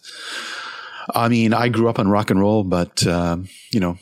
I 1.13 1.27
mean, 1.27 1.53
I 1.53 1.67
grew 1.67 1.89
up 1.89 1.99
on 1.99 2.07
rock 2.07 2.29
and 2.29 2.39
roll, 2.39 2.63
but 2.63 3.05
uh, 3.05 3.39
you 3.73 3.81
know, 3.81 3.97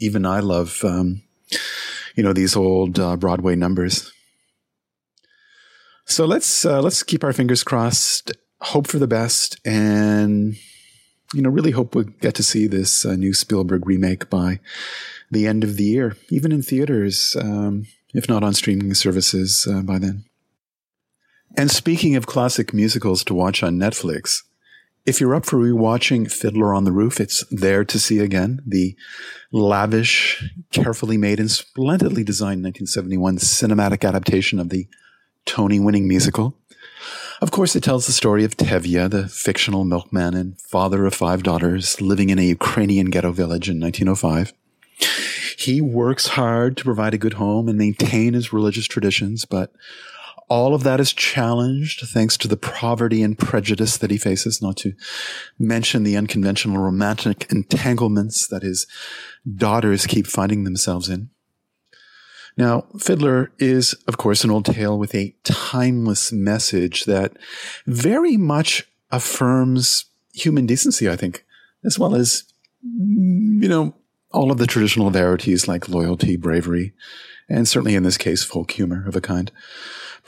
even 0.00 0.26
I 0.26 0.40
love, 0.40 0.80
um, 0.84 1.22
you 2.14 2.22
know, 2.22 2.32
these 2.32 2.56
old 2.56 2.98
uh, 2.98 3.16
Broadway 3.16 3.56
numbers. 3.56 4.12
So 6.06 6.24
let's 6.24 6.64
uh, 6.64 6.80
let's 6.80 7.02
keep 7.02 7.22
our 7.22 7.32
fingers 7.32 7.62
crossed, 7.62 8.32
hope 8.60 8.86
for 8.86 8.98
the 8.98 9.06
best, 9.06 9.60
and 9.64 10.56
you 11.34 11.42
know, 11.42 11.50
really 11.50 11.72
hope 11.72 11.94
we 11.94 12.04
get 12.04 12.34
to 12.36 12.42
see 12.42 12.66
this 12.66 13.04
uh, 13.04 13.14
new 13.14 13.34
Spielberg 13.34 13.86
remake 13.86 14.30
by 14.30 14.60
the 15.30 15.46
end 15.46 15.64
of 15.64 15.76
the 15.76 15.84
year, 15.84 16.16
even 16.30 16.52
in 16.52 16.62
theaters, 16.62 17.36
um, 17.38 17.86
if 18.14 18.28
not 18.28 18.42
on 18.42 18.54
streaming 18.54 18.94
services 18.94 19.68
uh, 19.70 19.82
by 19.82 19.98
then. 19.98 20.24
And 21.56 21.70
speaking 21.70 22.16
of 22.16 22.26
classic 22.26 22.72
musicals 22.72 23.24
to 23.24 23.34
watch 23.34 23.62
on 23.62 23.78
Netflix, 23.78 24.42
if 25.08 25.22
you're 25.22 25.34
up 25.34 25.46
for 25.46 25.56
rewatching 25.56 26.30
Fiddler 26.30 26.74
on 26.74 26.84
the 26.84 26.92
Roof, 26.92 27.18
it's 27.18 27.42
there 27.50 27.82
to 27.82 27.98
see 27.98 28.18
again. 28.18 28.60
The 28.66 28.94
lavish, 29.50 30.52
carefully 30.70 31.16
made, 31.16 31.40
and 31.40 31.50
splendidly 31.50 32.22
designed 32.22 32.62
1971 32.62 33.38
cinematic 33.38 34.06
adaptation 34.06 34.58
of 34.58 34.68
the 34.68 34.86
Tony 35.46 35.80
winning 35.80 36.06
musical. 36.06 36.58
Of 37.40 37.50
course, 37.50 37.74
it 37.74 37.82
tells 37.82 38.06
the 38.06 38.12
story 38.12 38.44
of 38.44 38.58
Tevye, 38.58 39.08
the 39.08 39.28
fictional 39.28 39.84
milkman 39.84 40.34
and 40.34 40.60
father 40.60 41.06
of 41.06 41.14
five 41.14 41.42
daughters 41.42 42.02
living 42.02 42.28
in 42.28 42.38
a 42.38 42.42
Ukrainian 42.42 43.08
ghetto 43.08 43.32
village 43.32 43.70
in 43.70 43.80
1905. 43.80 44.52
He 45.56 45.80
works 45.80 46.28
hard 46.28 46.76
to 46.76 46.84
provide 46.84 47.14
a 47.14 47.18
good 47.18 47.34
home 47.34 47.66
and 47.66 47.78
maintain 47.78 48.34
his 48.34 48.52
religious 48.52 48.86
traditions, 48.86 49.46
but 49.46 49.72
all 50.48 50.74
of 50.74 50.82
that 50.82 51.00
is 51.00 51.12
challenged 51.12 52.06
thanks 52.08 52.36
to 52.38 52.48
the 52.48 52.56
poverty 52.56 53.22
and 53.22 53.38
prejudice 53.38 53.96
that 53.98 54.10
he 54.10 54.18
faces, 54.18 54.62
not 54.62 54.76
to 54.78 54.94
mention 55.58 56.02
the 56.02 56.16
unconventional 56.16 56.78
romantic 56.78 57.50
entanglements 57.50 58.46
that 58.48 58.62
his 58.62 58.86
daughters 59.56 60.06
keep 60.06 60.26
finding 60.26 60.64
themselves 60.64 61.08
in. 61.08 61.30
Now, 62.56 62.86
Fiddler 62.98 63.52
is, 63.58 63.94
of 64.08 64.16
course, 64.16 64.42
an 64.42 64.50
old 64.50 64.64
tale 64.64 64.98
with 64.98 65.14
a 65.14 65.34
timeless 65.44 66.32
message 66.32 67.04
that 67.04 67.36
very 67.86 68.36
much 68.36 68.84
affirms 69.12 70.06
human 70.34 70.66
decency, 70.66 71.08
I 71.08 71.14
think, 71.14 71.44
as 71.84 71.98
well 71.98 72.16
as, 72.16 72.44
you 72.82 73.68
know, 73.68 73.94
all 74.32 74.50
of 74.50 74.58
the 74.58 74.66
traditional 74.66 75.10
verities 75.10 75.68
like 75.68 75.88
loyalty, 75.88 76.36
bravery, 76.36 76.94
and 77.48 77.66
certainly 77.66 77.94
in 77.94 78.02
this 78.02 78.18
case, 78.18 78.42
folk 78.42 78.72
humor 78.72 79.06
of 79.06 79.16
a 79.16 79.20
kind. 79.20 79.50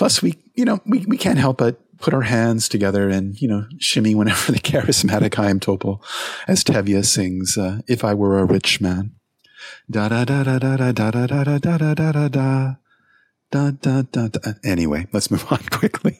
Plus, 0.00 0.22
we, 0.22 0.32
you 0.54 0.64
know, 0.64 0.80
we, 0.86 1.04
we 1.04 1.18
can't 1.18 1.38
help 1.38 1.58
but 1.58 1.78
put 1.98 2.14
our 2.14 2.22
hands 2.22 2.70
together 2.70 3.10
and, 3.10 3.38
you 3.38 3.46
know, 3.46 3.66
shimmy 3.78 4.14
whenever 4.14 4.50
the 4.50 4.58
charismatic 4.58 5.34
Chaim 5.34 5.60
Topol 5.60 6.02
as 6.48 6.64
Tevye 6.64 7.04
sings, 7.04 7.58
uh, 7.58 7.82
If 7.86 8.02
I 8.02 8.14
Were 8.14 8.38
a 8.38 8.46
Rich 8.46 8.80
Man. 8.80 9.12
Da 9.90 10.08
da 10.08 10.24
da 10.24 10.42
da 10.42 10.58
da 10.58 10.76
da 10.76 10.92
da 10.92 11.10
da 11.10 11.26
da 11.26 11.58
da 11.58 11.58
da 11.58 11.92
da 11.92 12.12
da 12.12 12.28
da 12.28 12.76
da 13.50 13.70
da 13.72 14.02
da 14.10 14.28
da. 14.28 14.52
Anyway, 14.64 15.06
let's 15.12 15.30
move 15.30 15.44
on 15.52 15.58
quickly. 15.70 16.18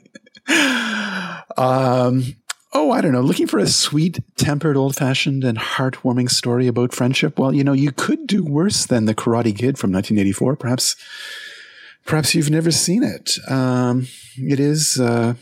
um, 1.57 2.37
oh, 2.75 2.91
I 2.91 3.01
don't 3.01 3.13
know. 3.13 3.23
Looking 3.23 3.47
for 3.47 3.59
a 3.61 3.67
sweet 3.67 4.23
tempered, 4.37 4.77
old 4.77 4.95
fashioned, 4.95 5.43
and 5.43 5.57
heartwarming 5.57 6.29
story 6.29 6.67
about 6.67 6.93
friendship? 6.95 7.39
Well, 7.39 7.55
you 7.55 7.65
know, 7.65 7.73
you 7.73 7.93
could 7.93 8.27
do 8.27 8.45
worse 8.45 8.85
than 8.85 9.07
The 9.07 9.15
Karate 9.15 9.57
Kid 9.57 9.79
from 9.79 9.91
1984. 9.91 10.57
Perhaps 10.57 10.97
Perhaps 12.05 12.35
you've 12.35 12.51
never 12.51 12.71
seen 12.71 13.03
it. 13.03 13.39
Um, 13.49 14.09
it 14.37 14.59
is, 14.59 14.99
uh, 14.99 15.35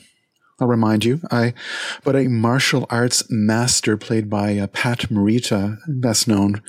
I'll 0.61 0.69
remind 0.69 1.05
you, 1.05 1.21
I, 1.31 1.55
but 2.05 2.17
a 2.17 2.29
martial 2.29 2.87
arts 2.91 3.25
master 3.31 3.97
played 3.97 4.29
by 4.29 4.59
uh, 4.59 4.67
Pat 4.67 5.09
Morita, 5.09 5.79
best 5.87 6.29
known 6.29 6.63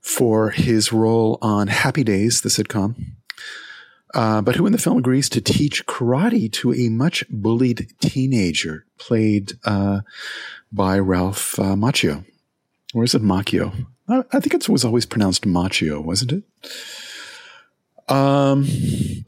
for 0.00 0.50
his 0.50 0.92
role 0.92 1.38
on 1.42 1.68
Happy 1.68 2.04
Days, 2.04 2.42
the 2.42 2.48
sitcom. 2.48 2.94
Uh, 4.14 4.40
but 4.40 4.54
who 4.54 4.64
in 4.64 4.72
the 4.72 4.78
film 4.78 4.96
agrees 4.96 5.28
to 5.28 5.40
teach 5.40 5.86
karate 5.86 6.50
to 6.52 6.72
a 6.72 6.88
much 6.88 7.24
bullied 7.28 7.88
teenager 8.00 8.86
played 8.96 9.54
uh, 9.64 10.02
by 10.70 10.98
Ralph 10.98 11.58
uh, 11.58 11.74
Macchio. 11.74 12.24
Or 12.94 13.02
is 13.02 13.14
it 13.14 13.22
Macchio? 13.22 13.86
I, 14.08 14.22
I 14.32 14.40
think 14.40 14.54
it 14.54 14.68
was 14.68 14.84
always 14.84 15.04
pronounced 15.04 15.42
Macchio, 15.42 16.02
wasn't 16.02 16.32
it? 16.32 16.44
Um, 18.08 18.66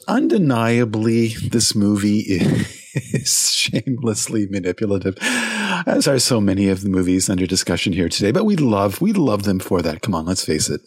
undeniably, 0.07 1.29
this 1.29 1.75
movie 1.75 2.19
is 2.95 3.53
shamelessly 3.55 4.47
manipulative, 4.51 5.17
as 5.21 6.07
are 6.07 6.19
so 6.19 6.41
many 6.41 6.69
of 6.69 6.83
the 6.83 6.89
movies 6.89 7.31
under 7.31 7.47
discussion 7.47 7.93
here 7.93 8.09
today. 8.09 8.33
But 8.33 8.45
we 8.45 8.57
love, 8.57 9.01
we 9.01 9.13
love 9.13 9.45
them 9.45 9.59
for 9.59 9.83
that. 9.83 10.03
Come 10.03 10.15
on, 10.15 10.27
let's 10.27 10.45
face 10.45 10.69
it. 10.69 10.83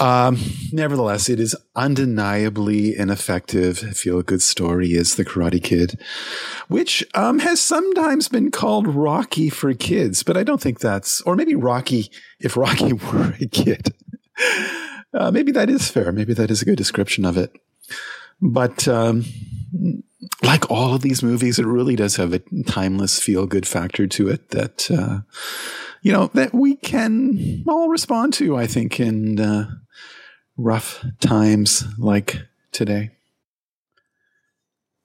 Um, 0.00 0.38
nevertheless, 0.72 1.28
it 1.28 1.38
is 1.38 1.54
undeniably 1.76 2.96
an 2.96 3.10
effective, 3.10 3.78
feel 3.78 4.18
a 4.18 4.22
good 4.22 4.40
story 4.40 4.92
is 4.92 5.16
The 5.16 5.24
Karate 5.24 5.62
Kid, 5.62 6.00
which, 6.68 7.04
um, 7.14 7.40
has 7.40 7.60
sometimes 7.60 8.28
been 8.28 8.50
called 8.50 8.86
Rocky 8.86 9.50
for 9.50 9.74
kids, 9.74 10.22
but 10.22 10.36
I 10.36 10.44
don't 10.44 10.62
think 10.62 10.80
that's, 10.80 11.20
or 11.22 11.36
maybe 11.36 11.54
Rocky 11.54 12.10
if 12.40 12.56
Rocky 12.56 12.92
were 13.12 13.34
a 13.38 13.46
kid. 13.46 13.92
Uh, 15.14 15.30
maybe 15.30 15.52
that 15.52 15.68
is 15.70 15.90
fair. 15.90 16.12
Maybe 16.12 16.34
that 16.34 16.50
is 16.50 16.62
a 16.62 16.64
good 16.64 16.78
description 16.78 17.24
of 17.24 17.36
it. 17.36 17.52
But 18.40 18.88
um, 18.88 19.24
like 20.42 20.70
all 20.70 20.94
of 20.94 21.02
these 21.02 21.22
movies, 21.22 21.58
it 21.58 21.66
really 21.66 21.96
does 21.96 22.16
have 22.16 22.32
a 22.32 22.42
timeless 22.66 23.20
feel 23.20 23.46
good 23.46 23.66
factor 23.66 24.06
to 24.06 24.28
it 24.28 24.50
that, 24.50 24.90
uh, 24.90 25.20
you 26.02 26.12
know, 26.12 26.30
that 26.34 26.54
we 26.54 26.76
can 26.76 27.62
all 27.68 27.88
respond 27.88 28.32
to, 28.34 28.56
I 28.56 28.66
think, 28.66 28.98
in 28.98 29.38
uh, 29.38 29.70
rough 30.56 31.04
times 31.20 31.84
like 31.98 32.38
today. 32.72 33.10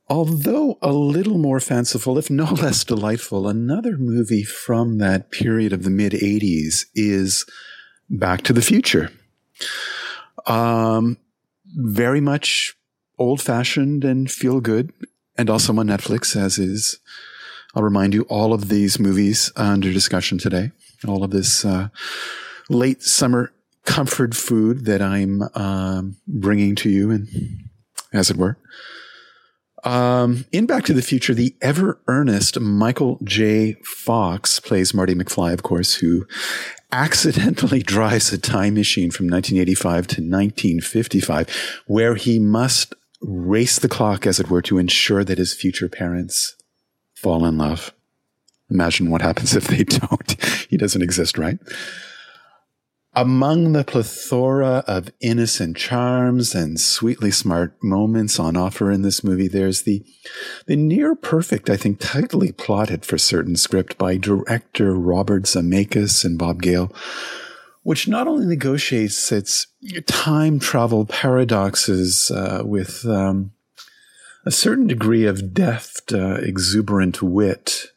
although 0.09 0.77
a 0.81 0.91
little 0.93 1.37
more 1.37 1.59
fanciful, 1.59 2.17
if 2.17 2.29
no 2.29 2.45
less 2.53 2.83
delightful, 2.83 3.47
another 3.47 3.97
movie 3.97 4.43
from 4.43 4.97
that 4.99 5.31
period 5.31 5.73
of 5.73 5.83
the 5.83 5.89
mid 5.89 6.13
80s 6.13 6.85
is 6.95 7.45
Back 8.09 8.41
to 8.43 8.53
the 8.53 8.61
Future. 8.61 9.11
Um, 10.47 11.17
very 11.75 12.21
much 12.21 12.75
old 13.19 13.41
fashioned 13.41 14.03
and 14.03 14.31
feel 14.31 14.61
good, 14.61 14.93
and 15.37 15.49
also 15.49 15.77
on 15.77 15.87
Netflix, 15.87 16.35
as 16.35 16.57
is. 16.57 16.99
I'll 17.75 17.83
remind 17.83 18.13
you 18.13 18.23
all 18.23 18.53
of 18.53 18.69
these 18.69 18.99
movies 18.99 19.51
under 19.55 19.91
discussion 19.93 20.37
today, 20.37 20.71
all 21.07 21.23
of 21.23 21.31
this 21.31 21.63
uh, 21.63 21.89
late 22.69 23.03
summer 23.03 23.51
comfort 23.85 24.35
food 24.35 24.85
that 24.85 25.01
I'm 25.01 25.43
um, 25.53 26.17
bringing 26.27 26.75
to 26.77 26.89
you, 26.89 27.11
and 27.11 27.27
as 28.13 28.29
it 28.31 28.37
were. 28.37 28.57
Um, 29.83 30.45
in 30.51 30.65
Back 30.65 30.85
to 30.85 30.93
the 30.93 31.01
Future, 31.01 31.33
the 31.33 31.55
ever 31.61 31.99
earnest 32.07 32.59
Michael 32.59 33.19
J. 33.23 33.77
Fox 33.83 34.59
plays 34.59 34.93
Marty 34.93 35.13
McFly, 35.13 35.53
of 35.53 35.63
course, 35.63 35.95
who 35.95 36.25
accidentally 36.91 37.83
drives 37.83 38.33
a 38.33 38.37
time 38.37 38.73
machine 38.73 39.11
from 39.11 39.27
1985 39.27 40.07
to 40.07 40.21
1955, 40.21 41.83
where 41.85 42.15
he 42.15 42.39
must 42.39 42.93
race 43.21 43.79
the 43.79 43.89
clock, 43.89 44.25
as 44.25 44.39
it 44.39 44.49
were, 44.49 44.61
to 44.63 44.77
ensure 44.77 45.23
that 45.23 45.37
his 45.37 45.53
future 45.53 45.89
parents 45.89 46.55
fall 47.15 47.45
in 47.45 47.57
love. 47.57 47.93
Imagine 48.69 49.09
what 49.09 49.21
happens 49.21 49.55
if 49.55 49.67
they 49.67 49.83
don't. 49.83 50.43
he 50.69 50.77
doesn't 50.77 51.01
exist, 51.01 51.37
right? 51.37 51.59
Among 53.17 53.73
the 53.73 53.83
plethora 53.83 54.83
of 54.85 55.09
innocent 55.21 55.75
charms 55.75 56.53
and 56.53 56.79
sweetly 56.79 57.31
smart 57.31 57.75
moments 57.83 58.39
on 58.39 58.55
offer 58.55 58.91
in 58.91 59.01
this 59.01 59.23
movie, 59.23 59.47
there's 59.47 59.81
the, 59.81 60.05
the 60.67 60.75
near 60.75 61.15
perfect, 61.15 61.67
I 61.67 61.77
think, 61.77 61.97
tightly 61.99 62.51
plotted 62.51 63.07
for 63.07 63.17
certain 63.17 63.55
script 63.55 63.97
by 63.97 64.17
director 64.17 64.93
Robert 64.93 65.45
Zemeckis 65.45 66.23
and 66.23 66.37
Bob 66.37 66.61
Gale, 66.61 66.93
which 67.81 68.07
not 68.07 68.27
only 68.27 68.45
negotiates 68.45 69.31
its 69.31 69.65
time 70.05 70.59
travel 70.59 71.03
paradoxes 71.03 72.29
uh, 72.29 72.61
with 72.63 73.03
um, 73.07 73.51
a 74.45 74.51
certain 74.51 74.85
degree 74.85 75.25
of 75.25 75.55
deft, 75.55 76.13
uh, 76.13 76.35
exuberant 76.35 77.23
wit, 77.23 77.87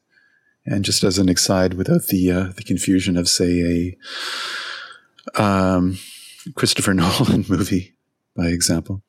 and 0.64 0.82
just 0.82 1.04
as 1.04 1.18
an 1.18 1.28
aside, 1.28 1.74
without 1.74 2.06
the 2.06 2.32
uh, 2.32 2.52
the 2.56 2.62
confusion 2.62 3.18
of, 3.18 3.28
say, 3.28 3.60
a 3.60 3.96
um, 5.34 5.98
Christopher 6.54 6.94
Nolan 6.94 7.44
movie, 7.48 7.94
by 8.36 8.46
example. 8.46 9.02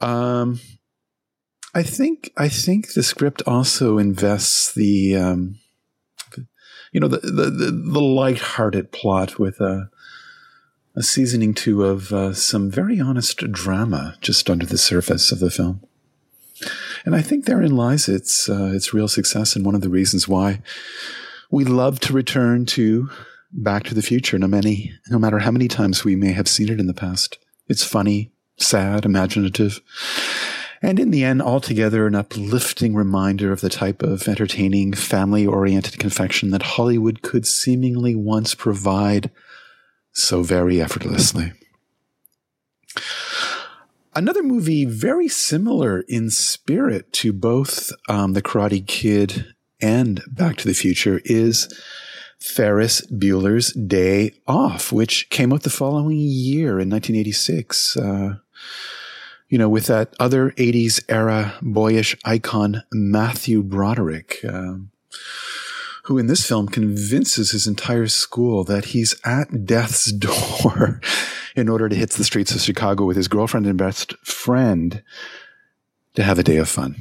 Um, 0.00 0.60
I 1.74 1.82
think 1.82 2.32
I 2.36 2.48
think 2.48 2.92
the 2.92 3.02
script 3.02 3.42
also 3.46 3.98
invests 3.98 4.74
the, 4.74 5.16
um, 5.16 5.56
you 6.92 7.00
know, 7.00 7.08
the 7.08 7.18
the 7.18 7.50
the, 7.50 7.70
the 7.70 8.00
light-hearted 8.00 8.92
plot 8.92 9.38
with 9.38 9.60
a 9.60 9.90
a 10.94 11.02
seasoning 11.02 11.54
too 11.54 11.84
of 11.84 12.12
uh, 12.12 12.34
some 12.34 12.70
very 12.70 13.00
honest 13.00 13.38
drama 13.50 14.16
just 14.20 14.50
under 14.50 14.66
the 14.66 14.76
surface 14.76 15.32
of 15.32 15.38
the 15.38 15.50
film. 15.50 15.80
And 17.04 17.16
I 17.16 17.22
think 17.22 17.44
therein 17.44 17.74
lies 17.74 18.08
its 18.08 18.48
uh, 18.48 18.72
its 18.74 18.92
real 18.92 19.08
success 19.08 19.56
and 19.56 19.64
one 19.64 19.74
of 19.74 19.80
the 19.80 19.88
reasons 19.88 20.28
why 20.28 20.60
we 21.50 21.64
love 21.64 22.00
to 22.00 22.12
return 22.12 22.66
to 22.66 23.10
Back 23.52 23.84
to 23.84 23.94
the 23.94 24.02
Future, 24.02 24.38
no 24.38 24.46
many, 24.46 24.92
no 25.08 25.18
matter 25.18 25.40
how 25.40 25.50
many 25.50 25.68
times 25.68 26.04
we 26.04 26.16
may 26.16 26.32
have 26.32 26.48
seen 26.48 26.70
it 26.70 26.80
in 26.80 26.86
the 26.86 26.94
past. 26.94 27.38
It's 27.68 27.84
funny, 27.84 28.32
sad, 28.56 29.04
imaginative, 29.04 29.80
and 30.80 30.98
in 30.98 31.10
the 31.10 31.22
end, 31.22 31.40
altogether 31.40 32.06
an 32.06 32.16
uplifting 32.16 32.94
reminder 32.94 33.52
of 33.52 33.60
the 33.60 33.68
type 33.68 34.02
of 34.02 34.26
entertaining, 34.26 34.94
family-oriented 34.94 35.98
confection 35.98 36.50
that 36.50 36.62
Hollywood 36.62 37.22
could 37.22 37.46
seemingly 37.46 38.16
once 38.16 38.54
provide 38.54 39.30
so 40.12 40.42
very 40.42 40.80
effortlessly. 40.80 41.52
Another 44.14 44.42
movie 44.42 44.84
very 44.84 45.28
similar 45.28 46.00
in 46.08 46.30
spirit 46.30 47.12
to 47.14 47.32
both 47.32 47.92
um, 48.08 48.32
The 48.32 48.42
Karate 48.42 48.86
Kid 48.86 49.54
and 49.80 50.22
Back 50.28 50.56
to 50.58 50.68
the 50.68 50.74
Future 50.74 51.20
is 51.24 51.72
Ferris 52.42 53.06
Bueller's 53.06 53.72
Day 53.72 54.34
Off, 54.48 54.90
which 54.90 55.30
came 55.30 55.52
out 55.52 55.62
the 55.62 55.70
following 55.70 56.16
year 56.18 56.80
in 56.80 56.90
1986. 56.90 57.96
Uh, 57.96 58.36
you 59.48 59.58
know, 59.58 59.68
with 59.68 59.86
that 59.86 60.14
other 60.18 60.50
80s 60.52 61.02
era 61.08 61.54
boyish 61.62 62.16
icon, 62.24 62.82
Matthew 62.90 63.62
Broderick, 63.62 64.38
um, 64.48 64.90
who 66.04 66.18
in 66.18 66.26
this 66.26 66.46
film 66.46 66.68
convinces 66.68 67.52
his 67.52 67.66
entire 67.66 68.08
school 68.08 68.64
that 68.64 68.86
he's 68.86 69.14
at 69.24 69.64
death's 69.64 70.10
door 70.12 71.00
in 71.54 71.68
order 71.68 71.88
to 71.88 71.94
hit 71.94 72.10
the 72.10 72.24
streets 72.24 72.54
of 72.54 72.60
Chicago 72.60 73.04
with 73.04 73.16
his 73.16 73.28
girlfriend 73.28 73.66
and 73.66 73.78
best 73.78 74.16
friend 74.26 75.02
to 76.14 76.22
have 76.22 76.38
a 76.38 76.42
day 76.42 76.56
of 76.56 76.68
fun. 76.68 76.96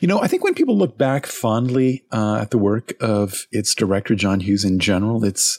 You 0.00 0.08
know, 0.08 0.20
I 0.20 0.28
think 0.28 0.44
when 0.44 0.54
people 0.54 0.76
look 0.76 0.96
back 0.96 1.26
fondly 1.26 2.04
uh, 2.12 2.38
at 2.40 2.50
the 2.50 2.58
work 2.58 2.92
of 3.00 3.46
its 3.50 3.74
director 3.74 4.14
John 4.14 4.40
Hughes 4.40 4.64
in 4.64 4.78
general, 4.78 5.24
it's 5.24 5.58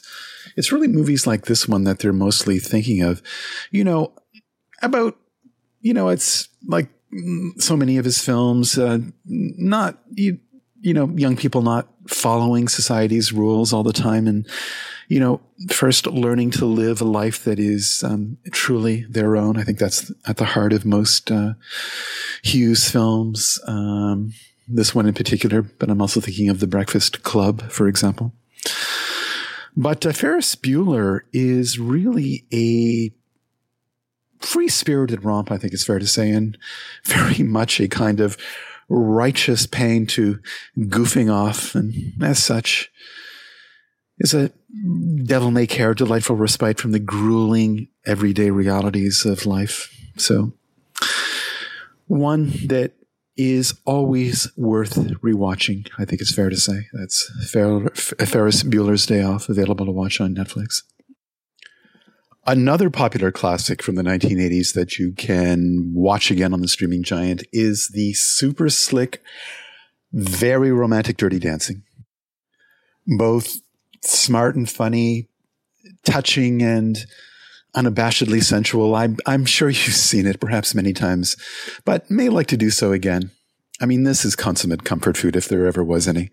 it's 0.56 0.72
really 0.72 0.88
movies 0.88 1.26
like 1.26 1.44
this 1.44 1.68
one 1.68 1.84
that 1.84 1.98
they're 1.98 2.12
mostly 2.12 2.58
thinking 2.58 3.02
of. 3.02 3.22
You 3.70 3.84
know, 3.84 4.12
about 4.82 5.16
you 5.80 5.94
know, 5.94 6.08
it's 6.08 6.48
like 6.66 6.88
so 7.58 7.76
many 7.76 7.98
of 7.98 8.04
his 8.04 8.18
films, 8.20 8.78
uh, 8.78 8.98
not 9.26 9.98
you, 10.10 10.38
you 10.80 10.94
know, 10.94 11.08
young 11.16 11.36
people 11.36 11.62
not 11.62 11.88
following 12.08 12.68
society's 12.68 13.32
rules 13.32 13.72
all 13.72 13.82
the 13.82 13.92
time, 13.92 14.26
and 14.26 14.48
you 15.10 15.18
know, 15.18 15.40
first 15.70 16.06
learning 16.06 16.52
to 16.52 16.64
live 16.64 17.00
a 17.00 17.04
life 17.04 17.42
that 17.42 17.58
is 17.58 18.04
um, 18.04 18.38
truly 18.52 19.04
their 19.10 19.36
own. 19.36 19.58
I 19.58 19.64
think 19.64 19.78
that's 19.78 20.12
at 20.24 20.36
the 20.36 20.44
heart 20.44 20.72
of 20.72 20.86
most 20.86 21.32
uh, 21.32 21.54
Hughes 22.44 22.88
films. 22.88 23.58
Um, 23.66 24.32
this 24.68 24.94
one 24.94 25.06
in 25.06 25.14
particular, 25.14 25.62
but 25.62 25.90
I'm 25.90 26.00
also 26.00 26.20
thinking 26.20 26.48
of 26.48 26.60
The 26.60 26.68
Breakfast 26.68 27.24
Club, 27.24 27.72
for 27.72 27.88
example. 27.88 28.32
But 29.76 30.06
uh, 30.06 30.12
Ferris 30.12 30.54
Bueller 30.54 31.22
is 31.32 31.76
really 31.76 32.46
a 32.52 33.10
free 34.38 34.68
spirited 34.68 35.24
romp, 35.24 35.50
I 35.50 35.58
think 35.58 35.72
it's 35.72 35.84
fair 35.84 35.98
to 35.98 36.06
say, 36.06 36.30
and 36.30 36.56
very 37.04 37.38
much 37.42 37.80
a 37.80 37.88
kind 37.88 38.20
of 38.20 38.36
righteous 38.88 39.66
pain 39.66 40.06
to 40.06 40.38
goofing 40.78 41.32
off. 41.34 41.74
And 41.74 42.12
as 42.22 42.40
such, 42.40 42.92
is 44.20 44.34
a 44.34 44.52
devil 45.24 45.50
may 45.50 45.66
care 45.66 45.94
delightful 45.94 46.36
respite 46.36 46.80
from 46.80 46.92
the 46.92 46.98
grueling 46.98 47.88
everyday 48.06 48.50
realities 48.50 49.24
of 49.24 49.46
life. 49.46 49.92
So, 50.16 50.52
one 52.06 52.52
that 52.66 52.92
is 53.36 53.74
always 53.84 54.50
worth 54.56 54.96
rewatching. 55.22 55.88
I 55.98 56.04
think 56.04 56.20
it's 56.20 56.34
fair 56.34 56.50
to 56.50 56.56
say 56.56 56.88
that's 56.92 57.30
Fer- 57.50 57.88
Ferris 57.90 58.62
Bueller's 58.62 59.06
Day 59.06 59.22
Off, 59.22 59.48
available 59.48 59.86
to 59.86 59.92
watch 59.92 60.20
on 60.20 60.34
Netflix. 60.34 60.82
Another 62.46 62.90
popular 62.90 63.30
classic 63.30 63.82
from 63.82 63.94
the 63.94 64.02
1980s 64.02 64.74
that 64.74 64.98
you 64.98 65.12
can 65.12 65.92
watch 65.94 66.30
again 66.30 66.52
on 66.52 66.60
the 66.60 66.68
streaming 66.68 67.02
giant 67.02 67.44
is 67.52 67.90
the 67.92 68.12
super 68.14 68.68
slick, 68.68 69.22
very 70.12 70.72
romantic 70.72 71.16
Dirty 71.16 71.38
Dancing. 71.38 71.82
Both 73.06 73.60
smart 74.02 74.56
and 74.56 74.68
funny, 74.68 75.28
touching 76.04 76.62
and 76.62 77.04
unabashedly 77.74 78.42
sensual. 78.42 78.94
I'm, 78.94 79.16
I'm 79.26 79.44
sure 79.44 79.68
you've 79.68 79.94
seen 79.94 80.26
it 80.26 80.40
perhaps 80.40 80.74
many 80.74 80.92
times, 80.92 81.36
but 81.84 82.10
may 82.10 82.28
like 82.28 82.48
to 82.48 82.56
do 82.56 82.70
so 82.70 82.92
again. 82.92 83.30
I 83.80 83.86
mean, 83.86 84.04
this 84.04 84.24
is 84.24 84.36
consummate 84.36 84.84
comfort 84.84 85.16
food 85.16 85.36
if 85.36 85.48
there 85.48 85.66
ever 85.66 85.82
was 85.82 86.06
any. 86.06 86.30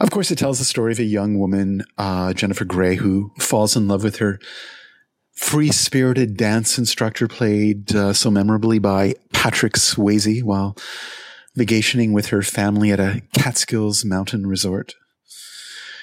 Of 0.00 0.10
course, 0.10 0.30
it 0.30 0.38
tells 0.38 0.58
the 0.58 0.64
story 0.64 0.92
of 0.92 0.98
a 0.98 1.04
young 1.04 1.38
woman, 1.38 1.84
uh, 1.98 2.32
Jennifer 2.32 2.64
Grey, 2.64 2.96
who 2.96 3.32
falls 3.38 3.76
in 3.76 3.86
love 3.86 4.02
with 4.02 4.16
her 4.16 4.40
free 5.34 5.70
spirited 5.70 6.36
dance 6.36 6.78
instructor 6.78 7.28
played 7.28 7.94
uh, 7.94 8.12
so 8.12 8.30
memorably 8.30 8.78
by 8.78 9.14
Patrick 9.32 9.74
Swayze 9.74 10.42
while 10.42 10.76
vacationing 11.54 12.12
with 12.12 12.26
her 12.26 12.42
family 12.42 12.90
at 12.90 13.00
a 13.00 13.22
Catskills 13.34 14.04
mountain 14.04 14.46
resort 14.46 14.94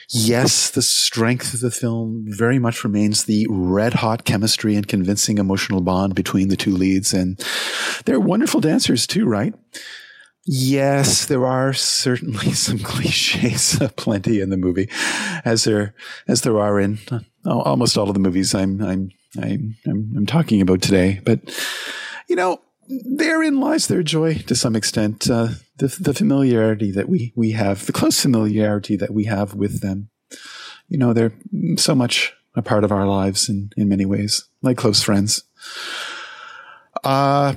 yes, 0.10 0.70
the 0.70 0.82
strength 0.82 1.54
of 1.54 1.60
the 1.60 1.72
film 1.72 2.26
very 2.28 2.60
much 2.60 2.84
remains 2.84 3.26
the 3.26 3.48
red 3.50 3.96
hot 3.96 4.24
chemistry 4.24 4.76
and 4.76 4.88
convincing 4.88 5.38
emotional 5.38 5.82
bond 5.82 6.16
between 6.16 6.50
the 6.50 6.56
two 6.56 6.72
leads. 6.72 7.14
And 7.14 7.40
they're 8.06 8.20
wonderful 8.20 8.62
dancers 8.62 9.06
too, 9.08 9.26
right? 9.26 9.54
Yes, 10.50 11.26
there 11.26 11.46
are 11.46 11.74
certainly 11.74 12.54
some 12.54 12.80
cliches 12.80 13.80
plenty 13.98 14.40
in 14.40 14.50
the 14.50 14.58
movie, 14.58 14.90
as 15.44 15.66
there 15.66 15.94
as 16.28 16.42
there 16.42 16.58
are 16.60 16.80
in 16.80 17.00
uh, 17.12 17.20
almost 17.46 17.98
all 17.98 18.08
of 18.08 18.14
the 18.14 18.20
movies 18.20 18.56
I'm 18.56 18.82
I'm 18.82 19.12
I'm 19.38 19.76
I'm, 19.86 20.14
I'm 20.16 20.26
talking 20.26 20.62
about 20.62 20.82
today. 20.82 21.20
But 21.26 21.42
you 22.30 22.38
know, 22.38 22.62
therein 22.88 23.60
lies 23.60 23.88
their 23.88 24.04
joy 24.04 24.36
to 24.48 24.56
some 24.56 24.76
extent. 24.76 25.30
Uh, 25.30 25.50
the, 25.78 25.88
the 26.00 26.14
familiarity 26.14 26.92
that 26.92 27.10
we, 27.10 27.34
we 27.36 27.52
have, 27.52 27.86
the 27.86 27.92
close 27.92 28.22
familiarity 28.22 28.96
that 28.96 29.14
we 29.14 29.26
have 29.26 29.54
with 29.54 29.82
them. 29.82 30.10
You 30.88 30.98
know, 30.98 31.14
they're 31.14 31.34
so 31.78 31.94
much 31.94 32.34
a 32.56 32.62
part 32.62 32.84
of 32.84 32.92
our 32.92 33.06
lives 33.06 33.50
in, 33.50 33.72
in 33.78 33.90
many 33.90 34.06
ways, 34.06 34.48
like 34.62 34.78
close 34.78 35.04
friends. 35.04 35.44
Uh, 37.04 37.54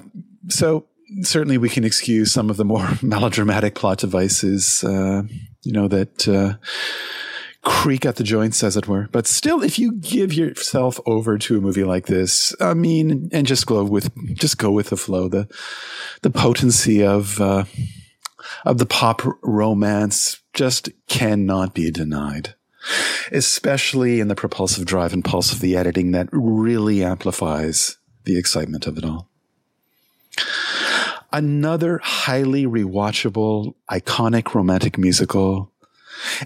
so 0.48 0.86
certainly 1.22 1.58
we 1.58 1.68
can 1.68 1.84
excuse 1.84 2.32
some 2.32 2.50
of 2.50 2.56
the 2.56 2.64
more 2.64 2.88
melodramatic 3.02 3.74
plot 3.74 3.98
devices, 3.98 4.84
uh, 4.84 5.22
you 5.62 5.72
know, 5.72 5.88
that, 5.88 6.28
uh, 6.28 6.54
creak 7.70 8.04
at 8.04 8.16
the 8.16 8.24
joints, 8.24 8.64
as 8.64 8.76
it 8.76 8.88
were. 8.88 9.08
But 9.12 9.28
still, 9.28 9.62
if 9.62 9.78
you 9.78 9.92
give 9.92 10.34
yourself 10.34 10.98
over 11.06 11.38
to 11.38 11.56
a 11.56 11.60
movie 11.60 11.84
like 11.84 12.06
this, 12.06 12.52
I 12.60 12.74
mean, 12.74 13.30
and 13.32 13.46
just 13.46 13.64
go 13.64 13.84
with, 13.84 14.10
just 14.34 14.58
go 14.58 14.72
with 14.72 14.90
the 14.90 14.96
flow, 14.96 15.28
the, 15.28 15.48
the 16.22 16.30
potency 16.30 17.04
of, 17.04 17.40
uh, 17.40 17.64
of 18.64 18.78
the 18.78 18.86
pop 18.86 19.22
romance 19.42 20.40
just 20.52 20.90
cannot 21.06 21.72
be 21.72 21.92
denied. 21.92 22.54
Especially 23.30 24.18
in 24.18 24.26
the 24.26 24.34
propulsive 24.34 24.84
drive 24.84 25.12
and 25.12 25.24
pulse 25.24 25.52
of 25.52 25.60
the 25.60 25.76
editing 25.76 26.10
that 26.10 26.28
really 26.32 27.04
amplifies 27.04 27.98
the 28.24 28.36
excitement 28.36 28.88
of 28.88 28.98
it 28.98 29.04
all. 29.04 29.28
Another 31.32 32.00
highly 32.02 32.66
rewatchable, 32.66 33.74
iconic 33.88 34.54
romantic 34.54 34.98
musical 34.98 35.69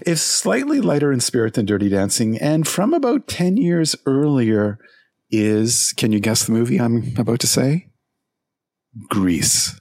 is 0.05 0.21
slightly 0.21 0.81
lighter 0.81 1.11
in 1.11 1.19
spirit 1.19 1.53
than 1.53 1.65
Dirty 1.65 1.89
Dancing, 1.89 2.37
and 2.37 2.67
from 2.67 2.93
about 2.93 3.27
10 3.27 3.57
years 3.57 3.95
earlier 4.05 4.79
is, 5.29 5.93
can 5.97 6.11
you 6.11 6.19
guess 6.19 6.45
the 6.45 6.51
movie 6.51 6.79
I'm 6.79 7.13
about 7.17 7.39
to 7.41 7.47
say? 7.47 7.87
Grease. 9.09 9.79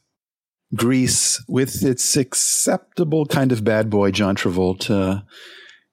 Grease, 0.74 1.42
with 1.46 1.84
its 1.84 2.16
acceptable 2.16 3.26
kind 3.26 3.52
of 3.52 3.62
bad 3.62 3.90
boy 3.90 4.10
John 4.10 4.34
Travolta 4.34 5.24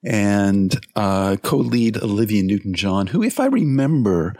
and 0.04 0.74
uh, 0.96 1.36
co-lead 1.42 1.96
Olivia 1.98 2.42
Newton-John, 2.42 3.08
who, 3.08 3.22
if 3.22 3.38
I 3.38 3.46
remember, 3.46 4.34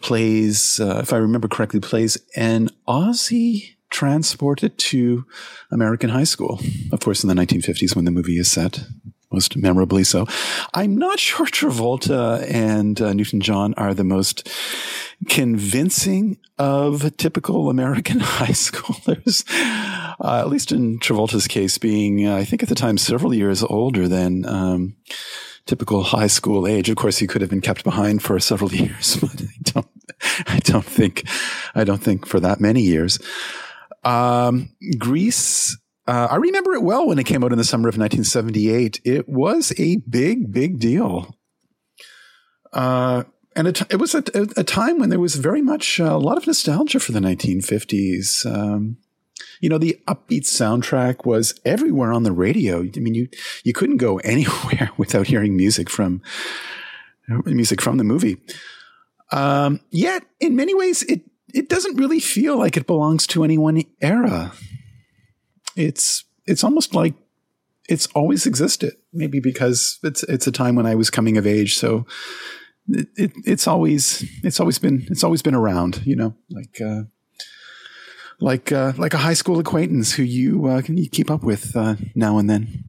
plays, 0.00 0.78
uh, 0.78 1.00
if 1.02 1.12
I 1.12 1.16
remember 1.16 1.48
correctly, 1.48 1.80
plays 1.80 2.18
an 2.36 2.68
Aussie 2.86 3.74
transported 3.92 4.76
to 4.78 5.24
American 5.70 6.10
high 6.10 6.24
school. 6.24 6.60
Of 6.90 7.00
course, 7.00 7.22
in 7.22 7.28
the 7.28 7.34
1950s 7.34 7.94
when 7.94 8.04
the 8.04 8.10
movie 8.10 8.38
is 8.38 8.50
set, 8.50 8.80
most 9.30 9.56
memorably 9.56 10.02
so. 10.02 10.26
I'm 10.74 10.96
not 10.96 11.18
sure 11.28 11.46
Travolta 11.46 12.44
and 12.50 13.00
uh, 13.00 13.12
Newton 13.12 13.40
John 13.40 13.74
are 13.74 13.94
the 13.94 14.04
most 14.04 14.48
convincing 15.28 16.38
of 16.58 17.16
typical 17.16 17.70
American 17.70 18.20
high 18.20 18.46
schoolers. 18.48 19.44
Uh, 20.20 20.40
at 20.40 20.48
least 20.48 20.72
in 20.72 20.98
Travolta's 20.98 21.46
case, 21.46 21.78
being, 21.78 22.26
uh, 22.26 22.36
I 22.36 22.44
think 22.44 22.62
at 22.62 22.68
the 22.68 22.74
time, 22.74 22.98
several 22.98 23.34
years 23.34 23.62
older 23.62 24.08
than 24.08 24.46
um, 24.46 24.96
typical 25.66 26.02
high 26.02 26.26
school 26.26 26.66
age. 26.66 26.88
Of 26.88 26.96
course, 26.96 27.18
he 27.18 27.26
could 27.26 27.40
have 27.40 27.50
been 27.50 27.60
kept 27.60 27.84
behind 27.84 28.22
for 28.22 28.38
several 28.40 28.72
years, 28.74 29.16
but 29.16 29.42
I 29.42 29.56
don't, 29.62 29.86
I 30.46 30.58
don't 30.60 30.84
think, 30.84 31.24
I 31.74 31.84
don't 31.84 32.02
think 32.02 32.26
for 32.26 32.40
that 32.40 32.60
many 32.60 32.82
years. 32.82 33.18
Um, 34.04 34.70
Grease, 34.98 35.76
uh, 36.06 36.28
I 36.30 36.36
remember 36.36 36.74
it 36.74 36.82
well 36.82 37.06
when 37.06 37.18
it 37.18 37.26
came 37.26 37.44
out 37.44 37.52
in 37.52 37.58
the 37.58 37.64
summer 37.64 37.88
of 37.88 37.96
1978. 37.96 39.00
It 39.04 39.28
was 39.28 39.72
a 39.78 39.96
big, 40.08 40.52
big 40.52 40.78
deal. 40.78 41.36
Uh, 42.72 43.24
and 43.54 43.68
it, 43.68 43.82
it 43.90 43.96
was 43.96 44.14
a, 44.14 44.24
a, 44.56 44.64
time 44.64 44.98
when 44.98 45.10
there 45.10 45.20
was 45.20 45.34
very 45.36 45.60
much 45.60 46.00
uh, 46.00 46.04
a 46.04 46.18
lot 46.18 46.38
of 46.38 46.46
nostalgia 46.46 46.98
for 46.98 47.12
the 47.12 47.20
1950s. 47.20 48.46
Um, 48.46 48.96
you 49.60 49.68
know, 49.68 49.78
the 49.78 50.00
upbeat 50.08 50.44
soundtrack 50.44 51.26
was 51.26 51.58
everywhere 51.64 52.12
on 52.12 52.22
the 52.22 52.32
radio. 52.32 52.80
I 52.80 52.98
mean, 52.98 53.14
you 53.14 53.28
you 53.62 53.72
couldn't 53.72 53.98
go 53.98 54.18
anywhere 54.24 54.90
without 54.96 55.26
hearing 55.26 55.56
music 55.56 55.90
from 55.90 56.22
music 57.28 57.80
from 57.80 57.98
the 57.98 58.04
movie. 58.04 58.38
Um, 59.30 59.80
yet, 59.90 60.24
in 60.40 60.56
many 60.56 60.74
ways, 60.74 61.02
it 61.04 61.22
it 61.52 61.68
doesn't 61.68 61.96
really 61.96 62.20
feel 62.20 62.58
like 62.58 62.76
it 62.76 62.86
belongs 62.86 63.26
to 63.28 63.44
any 63.44 63.58
one 63.58 63.82
era. 64.00 64.52
It's 65.76 66.24
it's 66.46 66.64
almost 66.64 66.94
like 66.94 67.14
it's 67.88 68.06
always 68.08 68.46
existed. 68.46 68.94
Maybe 69.12 69.40
because 69.40 69.98
it's 70.02 70.22
it's 70.24 70.46
a 70.46 70.52
time 70.52 70.74
when 70.74 70.86
I 70.86 70.94
was 70.94 71.10
coming 71.10 71.36
of 71.36 71.46
age, 71.46 71.76
so 71.76 72.06
it, 72.88 73.08
it 73.16 73.32
it's 73.44 73.66
always 73.66 74.24
it's 74.42 74.60
always 74.60 74.78
been 74.78 75.06
it's 75.10 75.24
always 75.24 75.42
been 75.42 75.54
around. 75.54 76.02
You 76.04 76.16
know, 76.16 76.34
like 76.50 76.80
uh, 76.80 77.02
like 78.40 78.72
uh, 78.72 78.92
like 78.96 79.14
a 79.14 79.18
high 79.18 79.34
school 79.34 79.58
acquaintance 79.58 80.12
who 80.12 80.22
you 80.22 80.66
uh, 80.66 80.82
can 80.82 80.96
you 80.96 81.08
keep 81.08 81.30
up 81.30 81.42
with 81.42 81.76
uh, 81.76 81.96
now 82.14 82.38
and 82.38 82.48
then. 82.48 82.88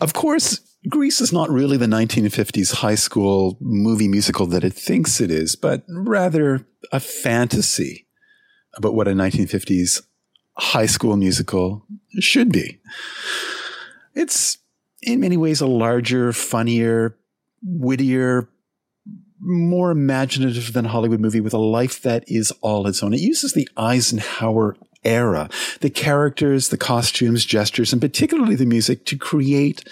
Of 0.00 0.12
course, 0.12 0.60
Grease 0.88 1.20
is 1.20 1.32
not 1.32 1.50
really 1.50 1.76
the 1.76 1.86
1950s 1.86 2.74
high 2.74 2.94
school 2.94 3.56
movie 3.60 4.08
musical 4.08 4.46
that 4.46 4.64
it 4.64 4.74
thinks 4.74 5.20
it 5.20 5.30
is, 5.30 5.56
but 5.56 5.82
rather 5.88 6.66
a 6.92 7.00
fantasy 7.00 8.06
about 8.76 8.94
what 8.94 9.08
a 9.08 9.12
1950s 9.12 10.02
high 10.56 10.86
school 10.86 11.16
musical 11.16 11.86
should 12.20 12.52
be. 12.52 12.80
It's 14.14 14.58
in 15.02 15.20
many 15.20 15.36
ways 15.36 15.60
a 15.60 15.66
larger, 15.66 16.32
funnier, 16.32 17.16
wittier, 17.62 18.48
more 19.40 19.90
imaginative 19.90 20.72
than 20.72 20.86
Hollywood 20.86 21.20
movie 21.20 21.40
with 21.40 21.54
a 21.54 21.58
life 21.58 22.00
that 22.02 22.24
is 22.26 22.52
all 22.60 22.86
its 22.86 23.02
own. 23.02 23.12
It 23.12 23.20
uses 23.20 23.52
the 23.52 23.68
Eisenhower 23.76 24.76
era, 25.02 25.50
the 25.80 25.90
characters, 25.90 26.68
the 26.68 26.78
costumes, 26.78 27.44
gestures, 27.44 27.92
and 27.92 28.00
particularly 28.00 28.54
the 28.54 28.66
music 28.66 29.04
to 29.06 29.18
create 29.18 29.84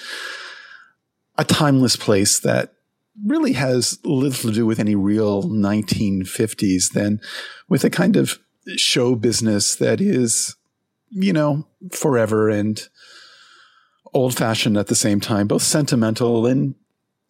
a 1.38 1.44
timeless 1.44 1.96
place 1.96 2.40
that 2.40 2.74
really 3.26 3.52
has 3.52 3.98
little 4.04 4.50
to 4.50 4.52
do 4.52 4.66
with 4.66 4.78
any 4.78 4.94
real 4.94 5.42
1950s 5.44 6.92
than 6.92 7.20
with 7.68 7.84
a 7.84 7.90
kind 7.90 8.16
of 8.16 8.38
show 8.76 9.14
business 9.14 9.74
that 9.76 10.00
is, 10.00 10.56
you 11.10 11.32
know, 11.32 11.66
forever 11.92 12.48
and 12.48 12.88
old 14.14 14.36
fashioned 14.36 14.76
at 14.76 14.86
the 14.86 14.94
same 14.94 15.20
time, 15.20 15.46
both 15.46 15.62
sentimental 15.62 16.46
and 16.46 16.74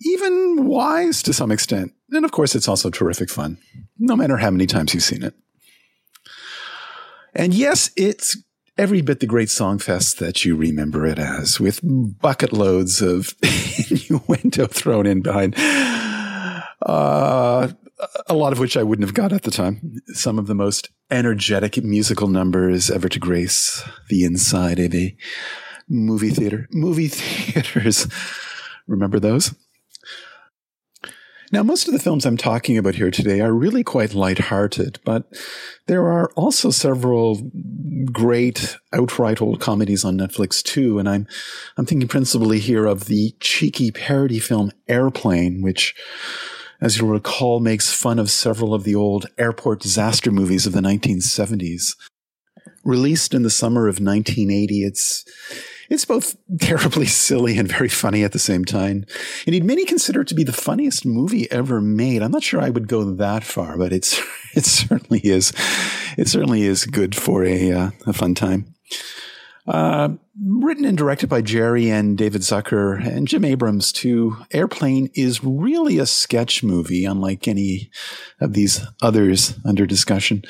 even 0.04 0.66
wise 0.66 1.22
to 1.22 1.32
some 1.32 1.50
extent. 1.50 1.92
And 2.10 2.24
of 2.24 2.32
course, 2.32 2.54
it's 2.54 2.68
also 2.68 2.90
terrific 2.90 3.30
fun, 3.30 3.58
no 3.98 4.16
matter 4.16 4.36
how 4.36 4.50
many 4.50 4.66
times 4.66 4.94
you've 4.94 5.02
seen 5.02 5.22
it. 5.22 5.34
And 7.34 7.54
yes, 7.54 7.90
it's 7.96 8.36
every 8.76 9.02
bit 9.02 9.20
the 9.20 9.26
great 9.26 9.48
songfest 9.48 10.18
that 10.18 10.44
you 10.44 10.56
remember 10.56 11.06
it 11.06 11.18
as, 11.18 11.61
with 11.61 11.80
bucket 11.82 12.52
loads 12.52 13.02
of 13.02 13.35
innuendo 13.90 14.66
thrown 14.66 15.06
in 15.06 15.22
behind. 15.22 15.54
Uh, 16.85 17.68
a 18.26 18.35
lot 18.35 18.52
of 18.52 18.58
which 18.58 18.76
I 18.76 18.82
wouldn't 18.82 19.06
have 19.06 19.14
got 19.14 19.32
at 19.32 19.42
the 19.42 19.50
time. 19.50 19.96
Some 20.08 20.38
of 20.38 20.46
the 20.46 20.54
most 20.54 20.90
energetic 21.11 21.82
musical 21.82 22.28
numbers 22.28 22.90
ever 22.90 23.08
to 23.08 23.18
grace 23.18 23.82
the 24.08 24.24
inside 24.24 24.78
of 24.78 24.94
a 24.94 25.16
movie 25.88 26.30
theater. 26.30 26.68
Movie 26.72 27.08
theaters. 27.08 28.08
Remember 28.87 29.20
those? 29.20 29.54
Now, 31.52 31.62
most 31.62 31.86
of 31.86 31.92
the 31.92 32.00
films 32.00 32.24
I'm 32.24 32.38
talking 32.38 32.78
about 32.78 32.94
here 32.94 33.10
today 33.10 33.42
are 33.42 33.52
really 33.52 33.84
quite 33.84 34.14
light-hearted, 34.14 35.00
but 35.04 35.24
there 35.86 36.06
are 36.06 36.32
also 36.34 36.70
several 36.70 37.42
great 38.10 38.78
outright 38.90 39.42
old 39.42 39.60
comedies 39.60 40.02
on 40.02 40.16
Netflix 40.16 40.62
too. 40.62 40.98
And 40.98 41.06
I'm, 41.06 41.26
I'm 41.76 41.84
thinking 41.84 42.08
principally 42.08 42.58
here 42.58 42.86
of 42.86 43.04
the 43.04 43.34
cheeky 43.38 43.90
parody 43.90 44.38
film 44.38 44.72
Airplane, 44.88 45.60
which, 45.60 45.94
as 46.80 46.96
you'll 46.96 47.10
recall, 47.10 47.60
makes 47.60 47.92
fun 47.92 48.18
of 48.18 48.30
several 48.30 48.72
of 48.72 48.84
the 48.84 48.94
old 48.94 49.26
airport 49.36 49.80
disaster 49.80 50.30
movies 50.30 50.66
of 50.66 50.72
the 50.72 50.80
1970s. 50.80 51.94
Released 52.85 53.35
in 53.35 53.42
the 53.42 53.51
summer 53.51 53.88
of 53.88 54.01
1980, 54.01 54.85
it's, 54.85 55.25
it's 55.88 56.05
both 56.05 56.37
terribly 56.61 57.07
silly 57.07 57.59
and 57.59 57.68
very 57.68 57.88
funny 57.88 58.25
at 58.25 58.33
the 58.33 58.38
same 58.38 58.64
time. 58.64 59.05
Indeed, 59.47 59.64
many 59.64 59.85
consider 59.85 60.23
it 60.23 60.29
to 60.29 60.35
be 60.35 60.45
the 60.45 60.53
funniest 60.53 61.05
movie 61.07 61.51
ever 61.51 61.81
made. 61.81 62.23
I'm 62.23 62.33
not 62.33 62.42
sure 62.42 62.61
I 62.61 62.71
would 62.71 62.88
go 62.88 63.05
that 63.14 63.45
far, 63.45 63.77
but 63.77 63.92
it's 63.92 64.21
it 64.55 64.64
certainly 64.64 65.21
is. 65.21 65.53
It 66.16 66.29
certainly 66.29 66.62
is 66.62 66.85
good 66.85 67.14
for 67.14 67.45
a 67.45 67.73
uh, 67.73 67.90
a 68.07 68.12
fun 68.12 68.35
time. 68.35 68.75
Uh, 69.66 70.09
written 70.45 70.85
and 70.85 70.99
directed 70.99 71.29
by 71.29 71.40
Jerry 71.40 71.88
and 71.88 72.18
David 72.18 72.42
Zucker 72.42 73.05
and 73.05 73.29
Jim 73.29 73.45
Abrahams, 73.45 73.92
too. 73.92 74.37
Airplane 74.51 75.09
is 75.14 75.45
really 75.45 75.99
a 75.99 76.07
sketch 76.07 76.64
movie, 76.64 77.05
unlike 77.05 77.47
any 77.47 77.90
of 78.40 78.55
these 78.55 78.85
others 79.01 79.55
under 79.64 79.87
discussion. 79.87 80.42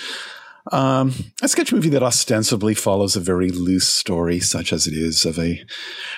Um, 0.71 1.13
a 1.43 1.49
sketch 1.49 1.73
movie 1.73 1.89
that 1.89 2.05
ostensibly 2.05 2.75
follows 2.75 3.17
a 3.17 3.21
very 3.21 3.51
loose 3.51 3.89
story, 3.89 4.39
such 4.39 4.73
as 4.73 4.87
it 4.87 4.95
is, 4.95 5.25
of 5.25 5.39
a 5.39 5.65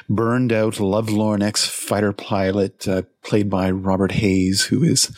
burned 0.09 0.53
out, 0.53 0.79
lovelorn 0.79 1.41
ex 1.41 1.67
fighter 1.67 2.13
pilot 2.13 2.87
uh, 2.87 3.03
played 3.23 3.49
by 3.49 3.71
Robert 3.71 4.13
Hays, 4.13 4.67
who 4.67 4.83
is 4.83 5.17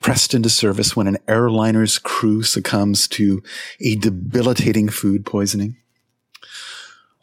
pressed 0.00 0.34
into 0.34 0.50
service 0.50 0.96
when 0.96 1.06
an 1.06 1.18
airliner's 1.28 1.98
crew 1.98 2.42
succumbs 2.42 3.06
to 3.08 3.40
a 3.80 3.94
debilitating 3.96 4.88
food 4.88 5.24
poisoning. 5.24 5.76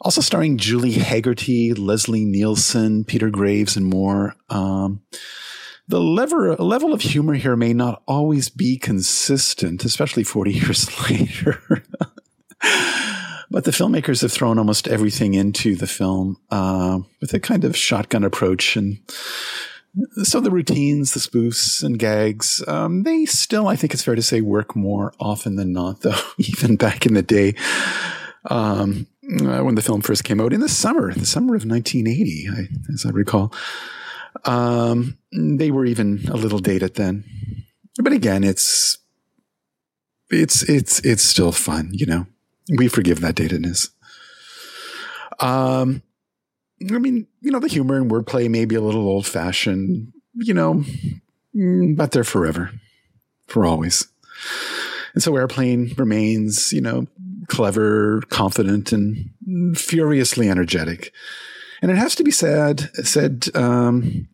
Also 0.00 0.20
starring 0.20 0.56
Julie 0.56 0.94
Hagerty, 0.94 1.76
Leslie 1.78 2.24
Nielsen, 2.24 3.04
Peter 3.04 3.30
Graves, 3.30 3.76
and 3.76 3.86
more. 3.86 4.34
Um, 4.48 5.02
the 5.86 6.00
lever, 6.00 6.56
level 6.56 6.92
of 6.92 7.02
humor 7.02 7.34
here 7.34 7.56
may 7.56 7.74
not 7.74 8.02
always 8.06 8.48
be 8.48 8.78
consistent, 8.78 9.84
especially 9.84 10.24
40 10.24 10.52
years 10.54 11.10
later. 11.10 11.62
but 13.50 13.64
the 13.64 13.70
filmmakers 13.70 14.22
have 14.22 14.32
thrown 14.32 14.58
almost 14.58 14.88
everything 14.88 15.34
into 15.34 15.76
the 15.76 15.86
film 15.86 16.38
uh, 16.50 17.00
with 17.20 17.34
a 17.34 17.40
kind 17.40 17.64
of 17.64 17.76
shotgun 17.76 18.24
approach. 18.24 18.76
And 18.76 18.98
so 20.22 20.40
the 20.40 20.50
routines, 20.50 21.12
the 21.12 21.20
spoofs 21.20 21.82
and 21.82 21.98
gags, 21.98 22.62
um, 22.66 23.02
they 23.02 23.26
still, 23.26 23.68
I 23.68 23.76
think 23.76 23.92
it's 23.92 24.02
fair 24.02 24.14
to 24.14 24.22
say, 24.22 24.40
work 24.40 24.74
more 24.74 25.12
often 25.20 25.56
than 25.56 25.72
not, 25.72 26.00
though, 26.00 26.18
even 26.38 26.76
back 26.76 27.06
in 27.06 27.14
the 27.14 27.22
day. 27.22 27.54
Um, 28.50 29.06
uh, 29.40 29.62
when 29.62 29.74
the 29.74 29.82
film 29.82 30.02
first 30.02 30.24
came 30.24 30.40
out 30.40 30.52
in 30.52 30.60
the 30.60 30.68
summer, 30.68 31.12
the 31.12 31.24
summer 31.24 31.54
of 31.54 31.64
1980, 31.64 32.48
I, 32.50 32.92
as 32.92 33.06
I 33.06 33.10
recall. 33.10 33.52
Um, 34.44 35.18
they 35.32 35.70
were 35.70 35.86
even 35.86 36.26
a 36.28 36.36
little 36.36 36.58
dated 36.58 36.94
then, 36.94 37.24
but 37.98 38.12
again, 38.12 38.44
it's 38.44 38.98
it's 40.30 40.62
it's 40.68 41.00
it's 41.00 41.22
still 41.22 41.52
fun. 41.52 41.90
You 41.92 42.06
know, 42.06 42.26
we 42.76 42.88
forgive 42.88 43.20
that 43.20 43.36
datedness. 43.36 43.90
Um, 45.40 46.02
I 46.90 46.98
mean, 46.98 47.26
you 47.40 47.50
know, 47.50 47.60
the 47.60 47.68
humor 47.68 47.96
and 47.96 48.10
wordplay 48.10 48.48
may 48.50 48.64
be 48.64 48.74
a 48.74 48.80
little 48.80 49.06
old 49.06 49.26
fashioned, 49.26 50.12
you 50.34 50.54
know, 50.54 50.84
but 51.96 52.10
they're 52.10 52.24
forever, 52.24 52.70
for 53.46 53.64
always. 53.64 54.08
And 55.14 55.22
so 55.22 55.36
Airplane 55.36 55.94
remains, 55.96 56.72
you 56.72 56.80
know, 56.80 57.06
clever, 57.46 58.22
confident, 58.28 58.92
and 58.92 59.30
furiously 59.78 60.48
energetic. 60.48 61.12
And 61.84 61.92
it 61.92 61.98
has 61.98 62.14
to 62.14 62.24
be 62.24 62.30
said, 62.30 62.88
said 63.04 63.44
um, 63.54 64.26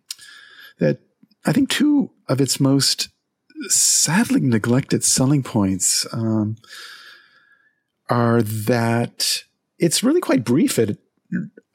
that 0.78 1.00
I 1.44 1.52
think 1.52 1.68
two 1.68 2.12
of 2.28 2.40
its 2.40 2.60
most 2.60 3.08
sadly 3.66 4.40
neglected 4.40 5.02
selling 5.02 5.42
points 5.42 6.06
um, 6.12 6.54
are 8.08 8.40
that 8.40 9.42
it's 9.80 10.04
really 10.04 10.20
quite 10.20 10.44
brief 10.44 10.78
at 10.78 10.96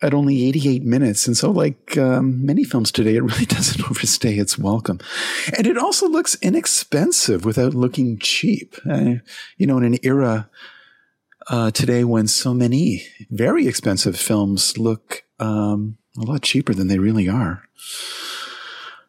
at 0.01 0.13
only 0.13 0.47
88 0.47 0.83
minutes. 0.83 1.27
And 1.27 1.35
so, 1.35 1.51
like 1.51 1.97
um, 1.97 2.45
many 2.45 2.63
films 2.63 2.89
today, 2.89 3.17
it 3.17 3.23
really 3.23 3.45
doesn't 3.45 3.83
overstay 3.83 4.35
its 4.35 4.57
welcome. 4.57 5.01
And 5.57 5.67
it 5.67 5.77
also 5.77 6.07
looks 6.07 6.38
inexpensive 6.41 7.43
without 7.43 7.73
looking 7.73 8.17
cheap. 8.19 8.77
Uh, 8.89 9.15
you 9.57 9.67
know, 9.67 9.77
in 9.79 9.83
an 9.83 9.97
era 10.03 10.49
uh, 11.47 11.71
today 11.71 12.05
when 12.05 12.29
so 12.29 12.53
many 12.53 13.05
very 13.29 13.67
expensive 13.67 14.17
films 14.17 14.77
look 14.77 15.24
um, 15.39 15.98
a 16.17 16.21
lot 16.21 16.41
cheaper 16.41 16.74
than 16.74 16.88
they 16.88 17.00
really 17.00 17.28
are. 17.28 17.63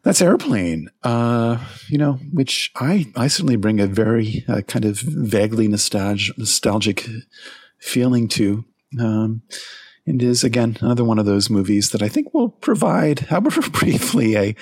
That's 0.03 0.21
Airplane, 0.21 0.89
uh, 1.03 1.57
you 1.89 1.97
know, 1.97 2.13
which 2.31 2.71
I, 2.75 3.11
I 3.15 3.27
certainly 3.27 3.57
bring 3.57 3.79
a 3.79 3.87
very 3.87 4.45
uh, 4.47 4.61
kind 4.61 4.85
of 4.85 4.99
vaguely 4.99 5.67
nostalgic, 5.67 6.37
nostalgic 6.37 7.07
feeling 7.79 8.27
to. 8.29 8.63
Um, 8.99 9.41
and 10.05 10.23
is 10.23 10.43
again 10.43 10.77
another 10.79 11.03
one 11.03 11.19
of 11.19 11.25
those 11.25 11.49
movies 11.49 11.89
that 11.89 12.01
I 12.01 12.07
think 12.07 12.33
will 12.33 12.49
provide, 12.49 13.19
however 13.29 13.61
briefly, 13.69 14.35
a 14.37 14.55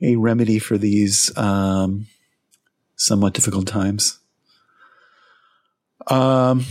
a 0.00 0.16
remedy 0.16 0.58
for 0.58 0.76
these 0.76 1.30
um, 1.38 2.08
somewhat 2.96 3.34
difficult 3.34 3.68
times. 3.68 4.18
Um, 6.08 6.64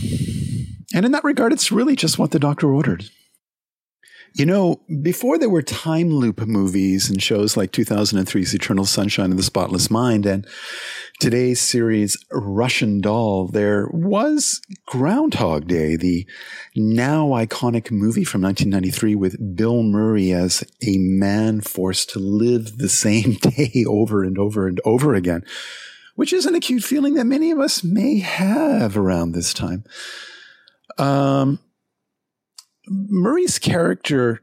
and 0.94 1.06
in 1.06 1.12
that 1.12 1.24
regard, 1.24 1.54
it's 1.54 1.72
really 1.72 1.96
just 1.96 2.18
what 2.18 2.30
the 2.30 2.38
doctor 2.38 2.72
ordered. 2.72 3.08
You 4.34 4.46
know, 4.46 4.80
before 5.02 5.38
there 5.38 5.50
were 5.50 5.62
time 5.62 6.08
loop 6.08 6.40
movies 6.40 7.10
and 7.10 7.22
shows 7.22 7.54
like 7.54 7.70
2003's 7.70 8.54
Eternal 8.54 8.86
Sunshine 8.86 9.30
of 9.30 9.36
the 9.36 9.42
Spotless 9.42 9.90
Mind 9.90 10.24
and 10.24 10.46
today's 11.20 11.60
series 11.60 12.16
Russian 12.30 13.02
Doll, 13.02 13.48
there 13.48 13.88
was 13.92 14.62
Groundhog 14.86 15.68
Day, 15.68 15.96
the 15.96 16.26
now 16.74 17.28
iconic 17.28 17.90
movie 17.90 18.24
from 18.24 18.40
1993 18.40 19.14
with 19.16 19.54
Bill 19.54 19.82
Murray 19.82 20.32
as 20.32 20.64
a 20.82 20.96
man 20.96 21.60
forced 21.60 22.08
to 22.10 22.18
live 22.18 22.78
the 22.78 22.88
same 22.88 23.34
day 23.40 23.84
over 23.86 24.24
and 24.24 24.38
over 24.38 24.66
and 24.66 24.80
over 24.86 25.14
again, 25.14 25.44
which 26.14 26.32
is 26.32 26.46
an 26.46 26.54
acute 26.54 26.84
feeling 26.84 27.14
that 27.14 27.26
many 27.26 27.50
of 27.50 27.58
us 27.58 27.84
may 27.84 28.20
have 28.20 28.96
around 28.96 29.32
this 29.32 29.52
time. 29.52 29.84
Um, 30.96 31.58
Murray's 32.86 33.58
character 33.58 34.42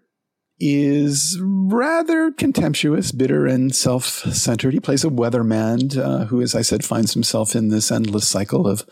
is 0.59 1.37
rather 1.41 2.31
contemptuous, 2.31 3.11
bitter, 3.11 3.45
and 3.45 3.73
self 3.73 4.05
centered. 4.05 4.73
He 4.73 4.79
plays 4.79 5.03
a 5.03 5.09
weatherman 5.09 5.97
uh, 5.97 6.25
who, 6.25 6.41
as 6.41 6.55
I 6.55 6.61
said, 6.61 6.83
finds 6.83 7.13
himself 7.13 7.55
in 7.55 7.69
this 7.69 7.91
endless 7.91 8.27
cycle 8.27 8.67
of 8.67 8.85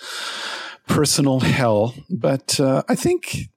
personal 0.88 1.42
hell. 1.42 1.94
But 2.10 2.60
uh, 2.60 2.84
I 2.88 2.96
think 2.96 3.50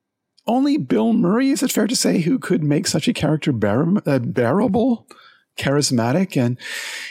only 0.46 0.76
Bill 0.76 1.12
Murray, 1.12 1.50
is 1.50 1.62
it 1.62 1.70
fair 1.70 1.86
to 1.86 1.96
say, 1.96 2.20
who 2.20 2.38
could 2.38 2.64
make 2.64 2.86
such 2.86 3.06
a 3.06 3.12
character 3.12 3.52
bear- 3.52 3.86
uh, 4.06 4.18
bearable, 4.18 5.06
charismatic, 5.56 6.36
and 6.36 6.58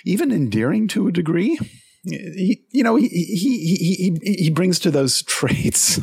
even 0.04 0.32
endearing 0.32 0.88
to 0.90 1.08
a 1.08 1.12
degree 1.12 1.58
he, 2.04 2.64
you 2.72 2.84
know, 2.84 2.96
he, 2.96 3.08
he, 3.08 4.18
he, 4.24 4.36
he, 4.44 4.50
brings 4.50 4.80
to 4.80 4.92
those 4.92 5.22
traits 5.24 6.00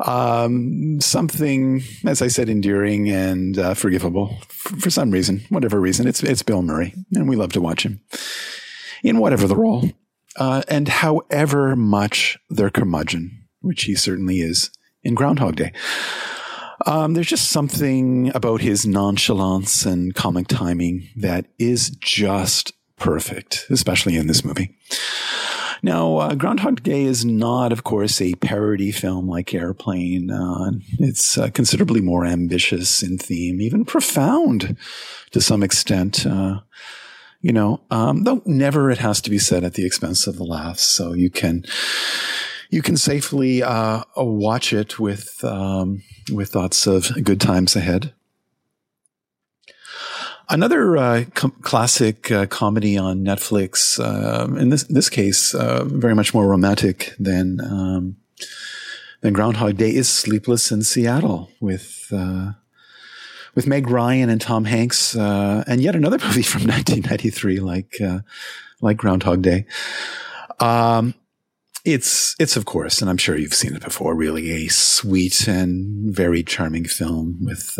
um, 0.00 1.00
something, 1.00 1.82
as 2.06 2.22
I 2.22 2.28
said, 2.28 2.48
endearing 2.48 3.08
and 3.08 3.58
uh, 3.58 3.74
forgivable 3.74 4.38
for, 4.48 4.90
some 4.90 5.10
reason, 5.10 5.44
whatever 5.48 5.80
reason. 5.80 6.06
It's, 6.06 6.22
it's 6.22 6.42
Bill 6.42 6.62
Murray, 6.62 6.94
and 7.14 7.28
we 7.28 7.36
love 7.36 7.52
to 7.52 7.60
watch 7.60 7.84
him 7.84 8.00
in 9.02 9.18
whatever 9.18 9.46
the 9.46 9.56
role. 9.56 9.90
Uh, 10.36 10.62
and 10.68 10.88
however 10.88 11.74
much 11.74 12.38
their 12.48 12.70
curmudgeon, 12.70 13.44
which 13.60 13.84
he 13.84 13.94
certainly 13.96 14.38
is 14.38 14.70
in 15.02 15.14
Groundhog 15.14 15.56
Day. 15.56 15.72
Um, 16.86 17.14
there's 17.14 17.26
just 17.26 17.50
something 17.50 18.30
about 18.36 18.60
his 18.60 18.86
nonchalance 18.86 19.84
and 19.84 20.14
comic 20.14 20.46
timing 20.46 21.08
that 21.16 21.46
is 21.58 21.90
just 21.90 22.72
perfect, 22.96 23.66
especially 23.68 24.16
in 24.16 24.28
this 24.28 24.44
movie. 24.44 24.76
Now, 25.82 26.16
uh, 26.16 26.34
Groundhog 26.34 26.82
Day 26.82 27.04
is 27.04 27.24
not, 27.24 27.72
of 27.72 27.84
course, 27.84 28.20
a 28.20 28.34
parody 28.34 28.90
film 28.90 29.28
like 29.28 29.54
Airplane. 29.54 30.30
Uh, 30.30 30.72
it's 30.98 31.38
uh, 31.38 31.50
considerably 31.50 32.00
more 32.00 32.24
ambitious 32.24 33.02
in 33.02 33.18
theme, 33.18 33.60
even 33.60 33.84
profound 33.84 34.76
to 35.30 35.40
some 35.40 35.62
extent. 35.62 36.26
Uh, 36.26 36.60
you 37.40 37.52
know, 37.52 37.80
um, 37.90 38.24
though 38.24 38.42
never 38.44 38.90
it 38.90 38.98
has 38.98 39.20
to 39.22 39.30
be 39.30 39.38
said 39.38 39.62
at 39.62 39.74
the 39.74 39.86
expense 39.86 40.26
of 40.26 40.36
the 40.36 40.44
laughs. 40.44 40.82
So 40.82 41.12
you 41.12 41.30
can 41.30 41.64
you 42.70 42.82
can 42.82 42.96
safely 42.96 43.62
uh, 43.62 44.02
watch 44.16 44.72
it 44.72 44.98
with 44.98 45.42
um, 45.44 46.02
with 46.32 46.50
thoughts 46.50 46.86
of 46.86 47.10
good 47.22 47.40
times 47.40 47.76
ahead. 47.76 48.12
Another 50.50 50.96
uh, 50.96 51.24
com- 51.34 51.56
classic 51.60 52.30
uh, 52.30 52.46
comedy 52.46 52.96
on 52.96 53.20
Netflix, 53.20 54.00
uh, 54.00 54.54
in 54.56 54.70
this 54.70 54.84
this 54.84 55.10
case, 55.10 55.54
uh, 55.54 55.84
very 55.84 56.14
much 56.14 56.32
more 56.32 56.46
romantic 56.46 57.14
than 57.18 57.60
um, 57.60 58.16
than 59.20 59.34
Groundhog 59.34 59.76
Day, 59.76 59.94
is 59.94 60.08
Sleepless 60.08 60.72
in 60.72 60.82
Seattle 60.82 61.50
with 61.60 62.06
uh, 62.12 62.52
with 63.54 63.66
Meg 63.66 63.90
Ryan 63.90 64.30
and 64.30 64.40
Tom 64.40 64.64
Hanks, 64.64 65.14
uh, 65.14 65.64
and 65.66 65.82
yet 65.82 65.94
another 65.94 66.18
movie 66.24 66.42
from 66.42 66.62
1993, 66.62 67.60
like 67.60 67.98
like 68.80 68.96
Groundhog 68.96 69.42
Day. 69.42 69.66
Um, 70.60 71.14
it's 71.84 72.34
it's 72.38 72.56
of 72.56 72.64
course, 72.64 73.02
and 73.02 73.10
I'm 73.10 73.18
sure 73.18 73.36
you've 73.36 73.52
seen 73.52 73.76
it 73.76 73.84
before. 73.84 74.14
Really, 74.14 74.50
a 74.64 74.68
sweet 74.68 75.46
and 75.46 76.14
very 76.14 76.42
charming 76.42 76.84
film 76.84 77.38
with 77.44 77.78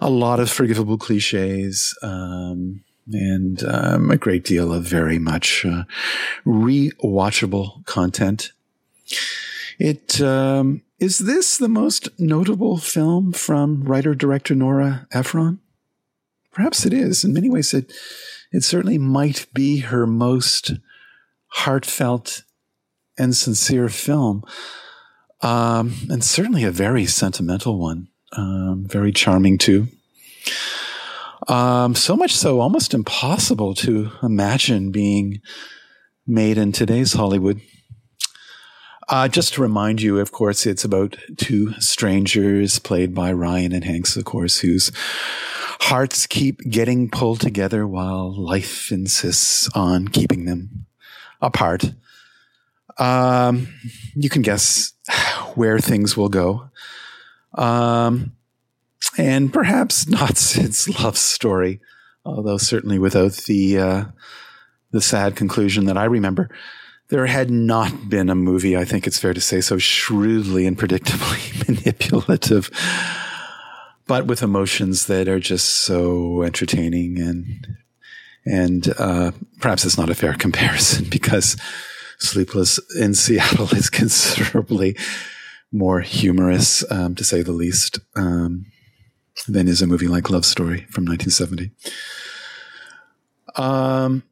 a 0.00 0.10
lot 0.10 0.40
of 0.40 0.50
forgivable 0.50 0.98
cliches. 0.98 1.96
Um, 2.02 2.84
and 3.12 3.62
um, 3.64 4.10
a 4.10 4.16
great 4.16 4.44
deal 4.44 4.72
of 4.72 4.84
very 4.84 5.18
much 5.18 5.64
uh, 5.64 5.84
rewatchable 6.46 7.84
content. 7.86 8.52
It 9.78 10.20
um, 10.20 10.82
is 10.98 11.18
this 11.18 11.58
the 11.58 11.68
most 11.68 12.08
notable 12.18 12.78
film 12.78 13.32
from 13.32 13.84
writer 13.84 14.14
director 14.14 14.54
Nora 14.54 15.06
Ephron? 15.12 15.58
Perhaps 16.52 16.86
it 16.86 16.92
is. 16.92 17.24
In 17.24 17.32
many 17.32 17.50
ways, 17.50 17.74
it 17.74 17.92
it 18.52 18.62
certainly 18.62 18.98
might 18.98 19.46
be 19.52 19.78
her 19.80 20.06
most 20.06 20.72
heartfelt 21.48 22.44
and 23.18 23.36
sincere 23.36 23.88
film, 23.88 24.44
um, 25.40 25.94
and 26.08 26.24
certainly 26.24 26.64
a 26.64 26.70
very 26.70 27.06
sentimental 27.06 27.78
one. 27.78 28.08
Um, 28.36 28.84
very 28.86 29.12
charming 29.12 29.58
too. 29.58 29.88
Um, 31.48 31.94
so 31.94 32.16
much 32.16 32.34
so, 32.34 32.60
almost 32.60 32.94
impossible 32.94 33.74
to 33.74 34.10
imagine 34.22 34.90
being 34.90 35.40
made 36.26 36.58
in 36.58 36.72
today's 36.72 37.12
Hollywood. 37.12 37.60
Uh, 39.08 39.28
just 39.28 39.54
to 39.54 39.62
remind 39.62 40.00
you, 40.00 40.18
of 40.18 40.32
course, 40.32 40.64
it's 40.64 40.84
about 40.84 41.16
two 41.36 41.72
strangers 41.74 42.78
played 42.78 43.14
by 43.14 43.32
Ryan 43.32 43.72
and 43.72 43.84
Hanks, 43.84 44.16
of 44.16 44.24
course, 44.24 44.60
whose 44.60 44.90
hearts 45.80 46.26
keep 46.26 46.60
getting 46.70 47.10
pulled 47.10 47.40
together 47.40 47.86
while 47.86 48.32
life 48.32 48.90
insists 48.90 49.68
on 49.74 50.08
keeping 50.08 50.46
them 50.46 50.86
apart. 51.42 51.92
Um, 52.96 53.68
you 54.14 54.30
can 54.30 54.40
guess 54.40 54.92
where 55.54 55.78
things 55.78 56.16
will 56.16 56.30
go. 56.30 56.70
Um, 57.54 58.32
and 59.18 59.52
perhaps 59.52 60.08
not 60.08 60.36
Sid's 60.36 60.88
love 61.00 61.16
story, 61.16 61.80
although 62.24 62.58
certainly 62.58 62.98
without 62.98 63.32
the, 63.32 63.78
uh, 63.78 64.04
the 64.90 65.00
sad 65.00 65.36
conclusion 65.36 65.86
that 65.86 65.98
I 65.98 66.04
remember. 66.04 66.48
There 67.08 67.26
had 67.26 67.50
not 67.50 68.08
been 68.08 68.30
a 68.30 68.34
movie, 68.34 68.76
I 68.76 68.84
think 68.84 69.06
it's 69.06 69.18
fair 69.18 69.34
to 69.34 69.40
say, 69.40 69.60
so 69.60 69.76
shrewdly 69.76 70.66
and 70.66 70.78
predictably 70.78 71.68
manipulative, 71.68 72.70
but 74.06 74.26
with 74.26 74.42
emotions 74.42 75.06
that 75.06 75.28
are 75.28 75.40
just 75.40 75.66
so 75.66 76.42
entertaining 76.42 77.20
and 77.20 77.76
and 78.46 78.92
uh, 78.98 79.32
perhaps 79.58 79.84
it's 79.84 79.96
not 79.96 80.10
a 80.10 80.14
fair 80.14 80.32
comparison 80.38 81.06
because 81.10 81.56
Sleepless 82.18 82.78
in 82.96 83.14
Seattle 83.14 83.68
is 83.74 83.90
considerably 83.90 84.96
more 85.74 86.00
humorous, 86.00 86.88
um, 86.90 87.16
to 87.16 87.24
say 87.24 87.42
the 87.42 87.52
least, 87.52 87.98
um, 88.14 88.66
than 89.48 89.66
is 89.66 89.82
a 89.82 89.86
movie 89.86 90.06
like 90.06 90.30
Love 90.30 90.46
Story 90.46 90.86
from 90.90 91.04
1970. 91.04 91.72
Um, 93.56 94.22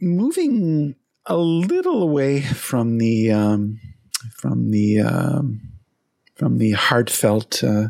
moving 0.00 0.94
a 1.26 1.36
little 1.36 2.00
away 2.00 2.40
from 2.42 2.98
the 2.98 3.32
um, 3.32 3.80
from 4.36 4.70
the 4.70 5.00
um, 5.00 5.60
from 6.36 6.58
the 6.58 6.72
heartfelt 6.72 7.64
uh, 7.64 7.88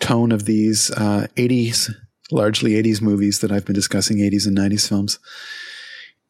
tone 0.00 0.32
of 0.32 0.46
these 0.46 0.90
uh, 0.90 1.28
80s, 1.36 1.94
largely 2.32 2.72
80s 2.72 3.00
movies 3.00 3.40
that 3.40 3.52
I've 3.52 3.64
been 3.64 3.74
discussing, 3.74 4.18
80s 4.18 4.46
and 4.46 4.58
90s 4.58 4.88
films, 4.88 5.20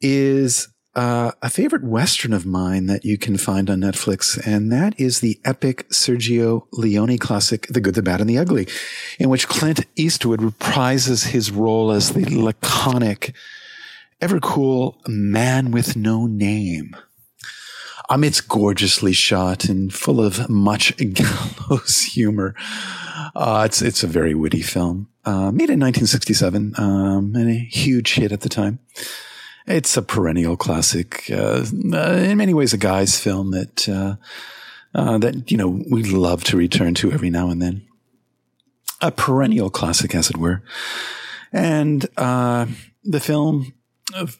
is 0.02 0.68
uh, 0.94 1.32
a 1.42 1.50
favorite 1.50 1.82
Western 1.82 2.32
of 2.32 2.46
mine 2.46 2.86
that 2.86 3.04
you 3.04 3.18
can 3.18 3.36
find 3.36 3.68
on 3.68 3.80
Netflix, 3.80 4.40
and 4.46 4.70
that 4.70 4.98
is 4.98 5.20
the 5.20 5.40
epic 5.44 5.88
Sergio 5.88 6.66
Leone 6.72 7.18
classic, 7.18 7.66
The 7.68 7.80
Good, 7.80 7.94
the 7.94 8.02
Bad, 8.02 8.20
and 8.20 8.30
the 8.30 8.38
Ugly, 8.38 8.68
in 9.18 9.28
which 9.28 9.48
Clint 9.48 9.86
Eastwood 9.96 10.40
reprises 10.40 11.28
his 11.28 11.50
role 11.50 11.90
as 11.90 12.12
the 12.12 12.24
laconic, 12.24 13.34
ever 14.20 14.38
cool 14.38 15.00
man 15.08 15.72
with 15.72 15.96
no 15.96 16.26
name. 16.26 16.96
Um, 18.08 18.22
it's 18.22 18.40
gorgeously 18.40 19.14
shot 19.14 19.64
and 19.64 19.92
full 19.92 20.20
of 20.20 20.48
much 20.48 20.96
gallows 21.12 22.02
humor. 22.02 22.54
Uh, 23.34 23.62
it's 23.66 23.82
it's 23.82 24.04
a 24.04 24.06
very 24.06 24.34
witty 24.34 24.62
film, 24.62 25.08
uh, 25.24 25.50
made 25.50 25.70
in 25.70 25.80
1967, 25.80 26.74
um, 26.76 27.34
and 27.34 27.50
a 27.50 27.54
huge 27.54 28.14
hit 28.14 28.30
at 28.30 28.42
the 28.42 28.48
time. 28.48 28.78
It's 29.66 29.96
a 29.96 30.02
perennial 30.02 30.56
classic. 30.56 31.24
Uh, 31.30 31.64
uh, 31.92 32.12
in 32.22 32.36
many 32.36 32.52
ways, 32.52 32.74
a 32.74 32.78
guy's 32.78 33.18
film 33.18 33.50
that 33.52 33.88
uh, 33.88 34.16
uh, 34.94 35.18
that 35.18 35.50
you 35.50 35.56
know 35.56 35.82
we 35.90 36.04
love 36.04 36.44
to 36.44 36.56
return 36.56 36.94
to 36.94 37.12
every 37.12 37.30
now 37.30 37.48
and 37.48 37.62
then. 37.62 37.86
A 39.00 39.10
perennial 39.10 39.70
classic, 39.70 40.14
as 40.14 40.30
it 40.30 40.36
were. 40.36 40.62
And 41.52 42.06
uh, 42.16 42.66
the 43.04 43.20
film 43.20 43.72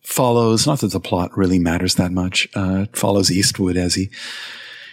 follows. 0.03 0.67
Not 0.67 0.81
that 0.81 0.93
the 0.93 1.01
plot 1.01 1.37
really 1.37 1.59
matters 1.59 1.95
that 1.95 2.13
much. 2.13 2.49
follows 2.93 3.31
Eastwood 3.31 3.77
as 3.77 3.95
he 3.95 4.11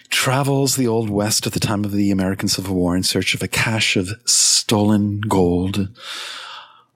travels 0.08 0.76
the 0.76 0.86
Old 0.86 1.10
West 1.10 1.46
at 1.46 1.52
the 1.52 1.60
time 1.60 1.84
of 1.84 1.92
the 1.92 2.10
American 2.10 2.48
Civil 2.48 2.74
War 2.74 2.96
in 2.96 3.02
search 3.02 3.34
of 3.34 3.42
a 3.42 3.48
cache 3.48 3.96
of 3.96 4.10
stolen 4.26 5.20
gold 5.22 5.88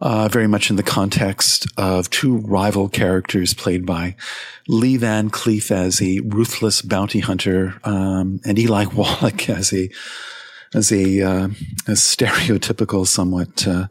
uh, 0.00 0.28
very 0.28 0.46
much 0.46 0.70
in 0.70 0.76
the 0.76 0.82
context 0.82 1.66
of 1.76 2.10
two 2.10 2.38
rival 2.38 2.88
characters 2.88 3.54
played 3.54 3.86
by 3.86 4.14
Lee 4.68 4.96
Van 4.96 5.30
Cleef 5.30 5.70
as 5.70 6.02
a 6.02 6.20
ruthless 6.20 6.82
bounty 6.82 7.20
hunter, 7.20 7.80
um, 7.84 8.40
and 8.44 8.58
Eli 8.58 8.84
Wallach 8.94 9.48
as 9.48 9.72
a 9.72 9.90
as 10.74 10.92
a, 10.92 11.22
uh, 11.22 11.44
a 11.86 11.92
stereotypical, 11.92 13.06
somewhat 13.06 13.66
uh, 13.66 13.86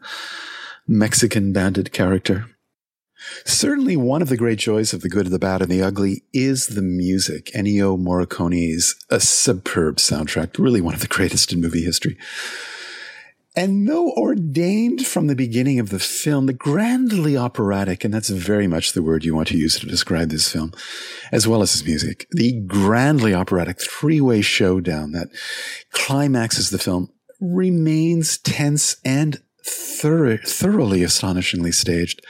Mexican 0.87 1.53
bandit 1.53 1.91
character. 1.91 2.45
Certainly, 3.43 3.97
one 3.97 4.21
of 4.21 4.29
the 4.29 4.37
great 4.37 4.59
joys 4.59 4.93
of 4.93 5.01
the 5.01 5.09
good, 5.09 5.27
the 5.27 5.39
bad, 5.39 5.61
and 5.61 5.71
the 5.71 5.81
ugly 5.81 6.23
is 6.31 6.67
the 6.67 6.81
music. 6.81 7.49
Ennio 7.55 7.97
Morricone's 7.97 8.93
a 9.09 9.19
superb 9.19 9.95
soundtrack, 9.97 10.59
really 10.59 10.81
one 10.81 10.93
of 10.93 11.01
the 11.01 11.07
greatest 11.07 11.51
in 11.51 11.61
movie 11.61 11.83
history. 11.83 12.17
And 13.57 13.87
though 13.87 14.11
ordained 14.11 15.07
from 15.07 15.27
the 15.27 15.35
beginning 15.35 15.79
of 15.79 15.89
the 15.89 15.99
film, 15.99 16.45
the 16.45 16.53
grandly 16.53 17.37
operatic, 17.37 18.03
and 18.03 18.13
that's 18.13 18.29
very 18.29 18.67
much 18.67 18.91
the 18.91 19.01
word 19.01 19.23
you 19.23 19.33
want 19.33 19.47
to 19.49 19.57
use 19.57 19.79
to 19.79 19.85
describe 19.85 20.29
this 20.29 20.51
film, 20.51 20.73
as 21.31 21.47
well 21.47 21.61
as 21.61 21.71
his 21.71 21.85
music, 21.85 22.27
the 22.31 22.59
grandly 22.61 23.33
operatic 23.33 23.79
three-way 23.79 24.41
showdown 24.41 25.13
that 25.13 25.29
climaxes 25.91 26.69
the 26.69 26.77
film 26.77 27.09
remains 27.39 28.37
tense 28.37 28.97
and 29.05 29.41
thorough, 29.63 30.37
thoroughly 30.45 31.01
astonishingly 31.01 31.71
staged 31.71 32.21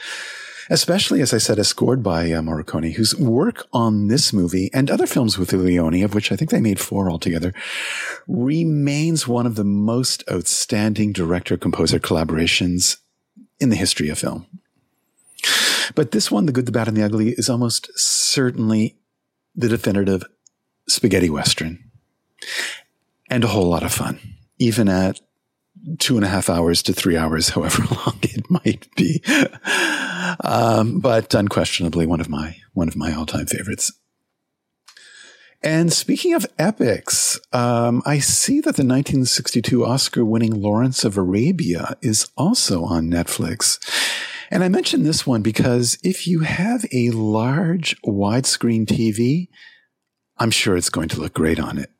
especially 0.70 1.20
as 1.20 1.32
I 1.32 1.38
said, 1.38 1.64
scored 1.66 2.02
by 2.02 2.32
uh, 2.32 2.40
Morricone, 2.40 2.94
whose 2.94 3.14
work 3.16 3.66
on 3.72 4.08
this 4.08 4.32
movie 4.32 4.70
and 4.72 4.90
other 4.90 5.06
films 5.06 5.38
with 5.38 5.52
Leone, 5.52 6.02
of 6.02 6.14
which 6.14 6.32
I 6.32 6.36
think 6.36 6.50
they 6.50 6.60
made 6.60 6.80
four 6.80 7.10
altogether, 7.10 7.52
remains 8.26 9.28
one 9.28 9.46
of 9.46 9.54
the 9.54 9.64
most 9.64 10.24
outstanding 10.30 11.12
director 11.12 11.56
composer 11.56 11.98
collaborations 11.98 12.98
in 13.60 13.70
the 13.70 13.76
history 13.76 14.08
of 14.08 14.18
film. 14.18 14.46
But 15.94 16.10
this 16.10 16.30
one, 16.30 16.46
The 16.46 16.52
Good, 16.52 16.66
the 16.66 16.72
Bad, 16.72 16.88
and 16.88 16.96
the 16.96 17.04
Ugly, 17.04 17.30
is 17.30 17.48
almost 17.48 17.90
certainly 17.94 18.96
the 19.54 19.68
definitive 19.68 20.24
spaghetti 20.88 21.30
western 21.30 21.90
and 23.30 23.44
a 23.44 23.48
whole 23.48 23.68
lot 23.68 23.82
of 23.82 23.92
fun, 23.92 24.20
even 24.58 24.88
at 24.88 25.20
two 25.98 26.16
and 26.16 26.24
a 26.24 26.28
half 26.28 26.50
hours 26.50 26.82
to 26.82 26.92
three 26.92 27.16
hours, 27.16 27.48
however 27.50 27.82
long 28.06 28.18
it 28.22 28.50
might 28.50 28.88
be. 28.96 29.22
Um, 30.42 31.00
but 31.00 31.34
unquestionably 31.34 32.06
one 32.06 32.20
of 32.20 32.28
my 32.28 32.56
one 32.72 32.88
of 32.88 32.96
my 32.96 33.12
all 33.12 33.26
time 33.26 33.46
favorites. 33.46 33.92
And 35.62 35.92
speaking 35.92 36.34
of 36.34 36.46
epics, 36.58 37.40
um, 37.52 38.02
I 38.04 38.18
see 38.18 38.60
that 38.60 38.76
the 38.76 38.84
1962 38.84 39.84
Oscar 39.84 40.24
winning 40.24 40.60
Lawrence 40.60 41.02
of 41.02 41.16
Arabia 41.16 41.96
is 42.02 42.28
also 42.36 42.84
on 42.84 43.10
Netflix. 43.10 43.78
And 44.50 44.62
I 44.62 44.68
mention 44.68 45.02
this 45.02 45.26
one 45.26 45.42
because 45.42 45.98
if 46.04 46.26
you 46.26 46.40
have 46.40 46.84
a 46.92 47.10
large 47.10 48.00
widescreen 48.02 48.86
TV, 48.86 49.48
I'm 50.38 50.50
sure 50.50 50.76
it's 50.76 50.90
going 50.90 51.08
to 51.08 51.20
look 51.20 51.34
great 51.34 51.58
on 51.58 51.78
it. 51.78 51.90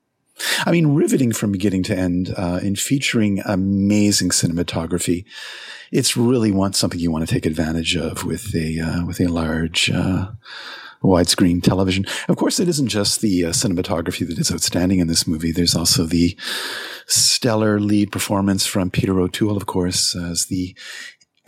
I 0.65 0.73
mean, 0.73 0.95
riveting 0.95 1.33
from 1.33 1.53
beginning 1.53 1.83
to 1.85 1.97
end, 1.97 2.35
uh, 2.37 2.61
and 2.63 2.79
featuring 2.79 3.41
amazing 3.45 4.31
cinematography. 4.31 5.25
It's 5.93 6.17
really 6.17 6.51
want 6.51 6.77
something 6.77 7.01
you 7.01 7.11
want 7.11 7.27
to 7.27 7.33
take 7.33 7.47
advantage 7.47 7.97
of 7.97 8.25
with 8.25 8.55
a 8.55 8.81
uh, 8.81 9.07
with 9.07 9.21
a 9.21 9.29
large 9.29 9.91
uh, 9.91 10.33
widescreen 11.03 11.63
television. 11.63 12.05
Of 12.29 12.37
course, 12.37 12.61
it 12.61 12.69
isn't 12.69 12.89
just 12.89 13.21
the 13.21 13.47
uh, 13.47 13.51
cinematography 13.51 14.27
that 14.27 14.39
is 14.39 14.53
outstanding 14.53 14.99
in 14.99 15.07
this 15.07 15.27
movie. 15.27 15.53
There's 15.53 15.77
also 15.77 16.05
the 16.05 16.37
stellar 17.07 17.81
lead 17.81 18.11
performance 18.11 18.67
from 18.67 18.91
Peter 18.91 19.19
O'Toole, 19.21 19.57
of 19.57 19.67
course, 19.67 20.17
as 20.17 20.47
the 20.47 20.77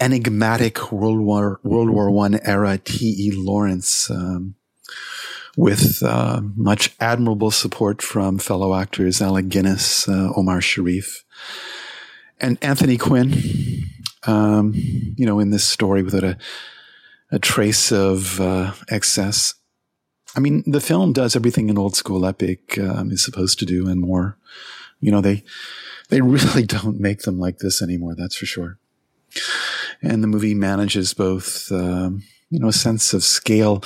enigmatic 0.01 0.93
World 0.93 1.21
War 1.21 1.61
World 1.63 1.91
War 1.91 2.11
One 2.11 2.39
era 2.43 2.79
T. 2.79 3.15
E. 3.19 3.33
Lawrence. 3.35 4.11
Um, 4.11 4.55
with 5.59 6.05
uh, 6.05 6.41
much 6.55 6.95
admirable 7.01 7.51
support 7.51 8.01
from 8.01 8.39
fellow 8.39 8.77
actors 8.77 9.21
Alec 9.21 9.49
Guinness, 9.49 10.09
uh, 10.09 10.31
Omar 10.37 10.61
Sharif, 10.61 11.25
and 12.41 12.57
Anthony 12.63 12.97
Quinn. 12.97 13.35
Um, 14.25 14.73
you 14.75 15.27
know, 15.27 15.41
in 15.41 15.51
this 15.51 15.65
story 15.65 16.03
without 16.03 16.23
a, 16.23 16.39
a 17.33 17.41
trace 17.41 17.91
of 17.91 18.41
uh, 18.41 18.73
excess. 18.89 19.55
I 20.37 20.41
mean, 20.41 20.63
the 20.65 20.81
film 20.81 21.13
does 21.13 21.35
everything 21.35 21.71
an 21.71 21.79
old 21.79 21.97
school 21.97 22.25
epic 22.25 22.79
um, 22.79 23.11
is 23.11 23.25
supposed 23.25 23.59
to 23.59 23.67
do 23.67 23.89
and 23.89 24.01
more. 24.01 24.37
You 25.01 25.11
know, 25.11 25.21
they 25.21 25.43
they 26.09 26.21
really 26.37 26.67
don't 26.67 27.01
make 27.01 27.23
them 27.23 27.41
like 27.41 27.59
this 27.59 27.83
anymore. 27.83 28.15
That's 28.15 28.37
for 28.37 28.47
sure. 28.47 28.79
And 30.03 30.23
the 30.23 30.29
movie 30.29 30.55
manages 30.55 31.15
both, 31.15 31.73
um, 31.73 32.23
you 32.49 32.61
know, 32.61 32.69
a 32.69 32.73
sense 32.73 33.13
of 33.13 33.25
scale 33.25 33.83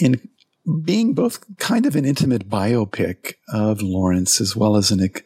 in 0.00 0.20
being 0.82 1.12
both 1.12 1.44
kind 1.58 1.84
of 1.86 1.94
an 1.94 2.04
intimate 2.04 2.48
biopic 2.48 3.34
of 3.52 3.82
Lawrence 3.82 4.40
as 4.40 4.56
well 4.56 4.76
as 4.76 4.90
an 4.90 5.02
ex- 5.02 5.22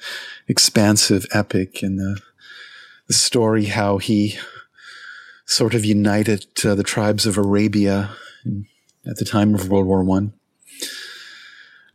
expansive 0.48 1.26
epic 1.32 1.82
in 1.82 1.96
the, 1.96 2.20
the 3.06 3.14
story 3.14 3.66
how 3.66 3.98
he 3.98 4.36
sort 5.46 5.74
of 5.74 5.84
united 5.84 6.46
uh, 6.64 6.74
the 6.74 6.82
tribes 6.82 7.24
of 7.24 7.38
Arabia 7.38 8.10
at 9.06 9.16
the 9.16 9.24
time 9.24 9.54
of 9.54 9.68
World 9.68 9.86
War 9.86 10.04
One. 10.04 10.32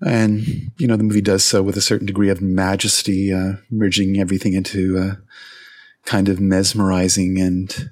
And, 0.01 0.71
you 0.77 0.87
know, 0.87 0.97
the 0.97 1.03
movie 1.03 1.21
does 1.21 1.43
so 1.43 1.61
with 1.61 1.77
a 1.77 1.81
certain 1.81 2.07
degree 2.07 2.29
of 2.29 2.41
majesty, 2.41 3.31
uh, 3.31 3.53
merging 3.69 4.19
everything 4.19 4.53
into 4.53 4.97
a 4.97 5.17
kind 6.05 6.27
of 6.27 6.41
mesmerizing 6.41 7.39
and 7.39 7.91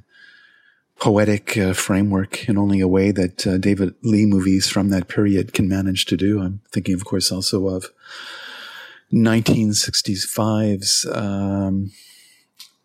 poetic 1.01 1.57
uh, 1.57 1.73
framework 1.73 2.47
in 2.47 2.57
only 2.59 2.79
a 2.79 2.87
way 2.87 3.11
that 3.11 3.45
uh, 3.47 3.57
David 3.57 3.95
Lean 4.03 4.29
movies 4.29 4.69
from 4.69 4.89
that 4.89 5.07
period 5.07 5.51
can 5.51 5.67
manage 5.67 6.05
to 6.05 6.15
do. 6.15 6.39
I'm 6.39 6.61
thinking, 6.71 6.93
of 6.93 7.03
course, 7.05 7.31
also 7.31 7.67
of 7.67 7.87
1965's 9.11 11.05
um, 11.11 11.91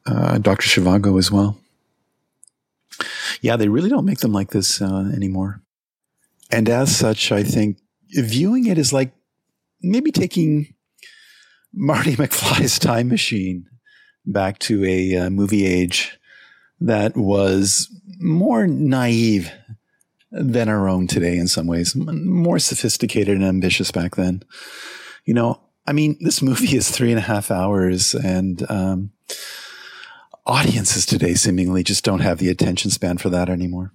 uh, 0.06 0.38
Dr. 0.38 0.66
Zhivago 0.66 1.18
as 1.18 1.30
well. 1.30 1.58
Yeah, 3.42 3.56
they 3.56 3.68
really 3.68 3.90
don't 3.90 4.06
make 4.06 4.20
them 4.20 4.32
like 4.32 4.48
this 4.50 4.80
uh, 4.80 5.10
anymore. 5.14 5.60
And 6.50 6.70
as 6.70 6.96
such, 6.96 7.30
I 7.32 7.42
think 7.42 7.76
viewing 8.12 8.66
it 8.66 8.78
is 8.78 8.94
like 8.94 9.12
maybe 9.82 10.10
taking 10.10 10.74
Marty 11.74 12.16
McFly's 12.16 12.78
time 12.78 13.08
machine 13.08 13.68
back 14.24 14.58
to 14.60 14.82
a 14.86 15.16
uh, 15.16 15.28
movie 15.28 15.66
age 15.66 16.18
that 16.80 17.16
was 17.16 17.88
more 18.18 18.66
naive 18.66 19.50
than 20.30 20.68
our 20.68 20.88
own 20.88 21.06
today 21.06 21.36
in 21.36 21.48
some 21.48 21.66
ways, 21.66 21.94
more 21.96 22.58
sophisticated 22.58 23.36
and 23.36 23.44
ambitious 23.44 23.90
back 23.90 24.16
then. 24.16 24.42
You 25.24 25.34
know, 25.34 25.60
I 25.86 25.92
mean, 25.92 26.16
this 26.20 26.42
movie 26.42 26.76
is 26.76 26.90
three 26.90 27.10
and 27.10 27.18
a 27.18 27.22
half 27.22 27.50
hours 27.50 28.14
and, 28.14 28.68
um, 28.70 29.12
audiences 30.44 31.04
today 31.04 31.34
seemingly 31.34 31.82
just 31.82 32.04
don't 32.04 32.20
have 32.20 32.38
the 32.38 32.48
attention 32.48 32.90
span 32.90 33.18
for 33.18 33.28
that 33.30 33.48
anymore. 33.48 33.92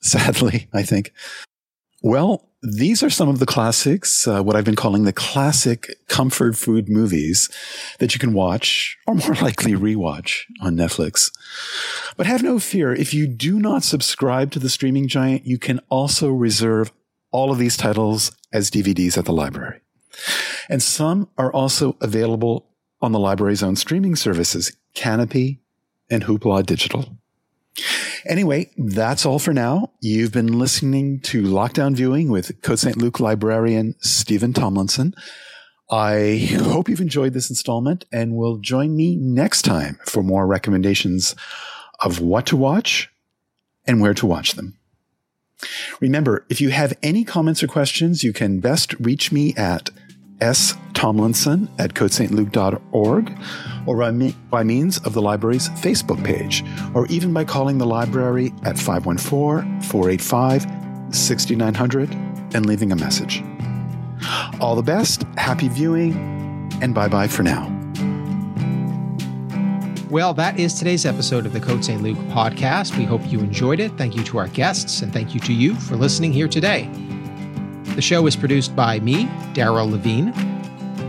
Sadly, 0.00 0.68
I 0.72 0.82
think. 0.82 1.12
Well, 2.02 2.48
these 2.62 3.02
are 3.02 3.10
some 3.10 3.28
of 3.28 3.38
the 3.38 3.46
classics, 3.46 4.26
uh, 4.26 4.42
what 4.42 4.54
I've 4.54 4.64
been 4.64 4.76
calling 4.76 5.04
the 5.04 5.12
classic 5.12 5.96
comfort 6.08 6.56
food 6.56 6.88
movies 6.88 7.48
that 7.98 8.14
you 8.14 8.20
can 8.20 8.32
watch 8.32 8.98
or 9.06 9.14
more 9.14 9.34
likely 9.42 9.72
rewatch 9.72 10.44
on 10.60 10.76
Netflix. 10.76 11.30
But 12.16 12.26
have 12.26 12.42
no 12.42 12.58
fear. 12.58 12.92
If 12.92 13.14
you 13.14 13.26
do 13.26 13.58
not 13.58 13.82
subscribe 13.82 14.50
to 14.52 14.58
the 14.58 14.68
streaming 14.68 15.08
giant, 15.08 15.46
you 15.46 15.58
can 15.58 15.80
also 15.88 16.30
reserve 16.30 16.92
all 17.30 17.50
of 17.50 17.58
these 17.58 17.76
titles 17.76 18.32
as 18.52 18.70
DVDs 18.70 19.16
at 19.16 19.24
the 19.24 19.32
library. 19.32 19.80
And 20.68 20.82
some 20.82 21.28
are 21.38 21.52
also 21.52 21.96
available 22.00 22.66
on 23.00 23.12
the 23.12 23.18
library's 23.18 23.62
own 23.62 23.76
streaming 23.76 24.16
services, 24.16 24.76
Kanopy 24.94 25.58
and 26.10 26.24
Hoopla 26.24 26.66
Digital. 26.66 27.16
Anyway, 28.26 28.70
that's 28.76 29.24
all 29.24 29.38
for 29.38 29.52
now. 29.52 29.92
You've 30.00 30.32
been 30.32 30.58
listening 30.58 31.20
to 31.20 31.42
Lockdown 31.42 31.94
Viewing 31.94 32.30
with 32.30 32.60
Côte 32.62 32.78
St. 32.78 32.96
Luc 32.96 33.20
librarian 33.20 33.94
Steven 34.00 34.52
Tomlinson. 34.52 35.14
I 35.90 36.48
hope 36.58 36.88
you've 36.88 37.00
enjoyed 37.00 37.32
this 37.32 37.50
installment 37.50 38.04
and 38.12 38.36
will 38.36 38.58
join 38.58 38.96
me 38.96 39.16
next 39.16 39.62
time 39.62 39.98
for 40.04 40.22
more 40.22 40.46
recommendations 40.46 41.34
of 41.98 42.20
what 42.20 42.46
to 42.46 42.56
watch 42.56 43.10
and 43.86 44.00
where 44.00 44.14
to 44.14 44.26
watch 44.26 44.54
them. 44.54 44.78
Remember, 46.00 46.46
if 46.48 46.60
you 46.60 46.70
have 46.70 46.96
any 47.02 47.24
comments 47.24 47.62
or 47.62 47.66
questions, 47.66 48.22
you 48.22 48.32
can 48.32 48.60
best 48.60 48.94
reach 49.00 49.32
me 49.32 49.54
at 49.56 49.90
S. 50.40 50.74
Tomlinson 50.94 51.68
at 51.78 51.94
cotestluc.org 51.94 53.38
or 53.86 53.96
by, 53.96 54.34
by 54.50 54.62
means 54.62 54.98
of 54.98 55.14
the 55.14 55.22
library's 55.22 55.68
Facebook 55.70 56.22
page, 56.24 56.64
or 56.94 57.06
even 57.06 57.32
by 57.32 57.44
calling 57.44 57.78
the 57.78 57.86
library 57.86 58.52
at 58.64 58.78
514 58.78 59.80
485 59.82 61.14
6900 61.14 62.10
and 62.54 62.66
leaving 62.66 62.92
a 62.92 62.96
message. 62.96 63.42
All 64.60 64.76
the 64.76 64.82
best, 64.82 65.22
happy 65.36 65.68
viewing, 65.68 66.12
and 66.82 66.94
bye 66.94 67.08
bye 67.08 67.28
for 67.28 67.42
now. 67.42 67.76
Well, 70.10 70.34
that 70.34 70.58
is 70.58 70.74
today's 70.74 71.06
episode 71.06 71.46
of 71.46 71.52
the 71.52 71.60
Côte 71.60 71.84
St. 71.84 72.02
Luc 72.02 72.16
podcast. 72.28 72.98
We 72.98 73.04
hope 73.04 73.22
you 73.30 73.38
enjoyed 73.38 73.78
it. 73.78 73.96
Thank 73.96 74.16
you 74.16 74.24
to 74.24 74.38
our 74.38 74.48
guests, 74.48 75.02
and 75.02 75.12
thank 75.12 75.34
you 75.34 75.40
to 75.40 75.52
you 75.52 75.76
for 75.76 75.94
listening 75.96 76.32
here 76.32 76.48
today. 76.48 76.90
The 78.00 78.06
show 78.06 78.26
is 78.26 78.34
produced 78.34 78.74
by 78.74 78.98
me, 79.00 79.26
Daryl 79.52 79.90
Levine. 79.90 80.32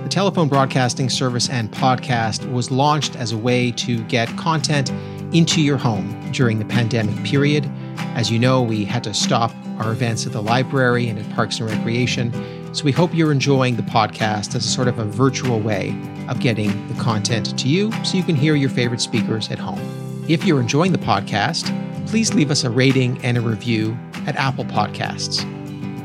The 0.03 0.09
telephone 0.09 0.49
broadcasting 0.49 1.09
service 1.09 1.49
and 1.49 1.71
podcast 1.71 2.51
was 2.51 2.69
launched 2.69 3.15
as 3.15 3.31
a 3.31 3.37
way 3.37 3.71
to 3.71 4.03
get 4.07 4.27
content 4.35 4.89
into 5.33 5.61
your 5.61 5.77
home 5.77 6.29
during 6.33 6.59
the 6.59 6.65
pandemic 6.65 7.15
period. 7.23 7.71
As 8.13 8.29
you 8.29 8.37
know, 8.39 8.61
we 8.61 8.83
had 8.83 9.05
to 9.05 9.13
stop 9.13 9.53
our 9.77 9.93
events 9.93 10.25
at 10.25 10.33
the 10.33 10.43
library 10.43 11.07
and 11.07 11.17
at 11.17 11.29
Parks 11.29 11.61
and 11.61 11.69
Recreation. 11.69 12.33
So 12.75 12.83
we 12.83 12.91
hope 12.91 13.15
you're 13.15 13.31
enjoying 13.31 13.77
the 13.77 13.83
podcast 13.83 14.53
as 14.53 14.65
a 14.65 14.69
sort 14.69 14.89
of 14.89 14.99
a 14.99 15.05
virtual 15.05 15.61
way 15.61 15.97
of 16.27 16.41
getting 16.41 16.89
the 16.89 17.01
content 17.01 17.57
to 17.57 17.69
you 17.69 17.89
so 18.03 18.17
you 18.17 18.23
can 18.23 18.35
hear 18.35 18.55
your 18.55 18.69
favorite 18.69 18.99
speakers 18.99 19.49
at 19.49 19.59
home. 19.59 19.79
If 20.27 20.43
you're 20.43 20.59
enjoying 20.59 20.91
the 20.91 20.97
podcast, 20.97 21.73
please 22.07 22.33
leave 22.33 22.51
us 22.51 22.65
a 22.65 22.69
rating 22.69 23.17
and 23.23 23.37
a 23.37 23.41
review 23.41 23.97
at 24.27 24.35
Apple 24.35 24.65
Podcasts. 24.65 25.60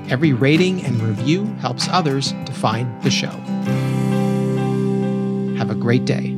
Every 0.09 0.33
rating 0.33 0.85
and 0.85 1.03
review 1.03 1.45
helps 1.61 1.89
others 1.89 2.33
to 2.45 2.53
find 2.53 3.03
the 3.03 3.11
show. 3.11 3.31
Have 5.59 5.71
a 5.71 5.75
great 5.75 6.05
day. 6.05 6.36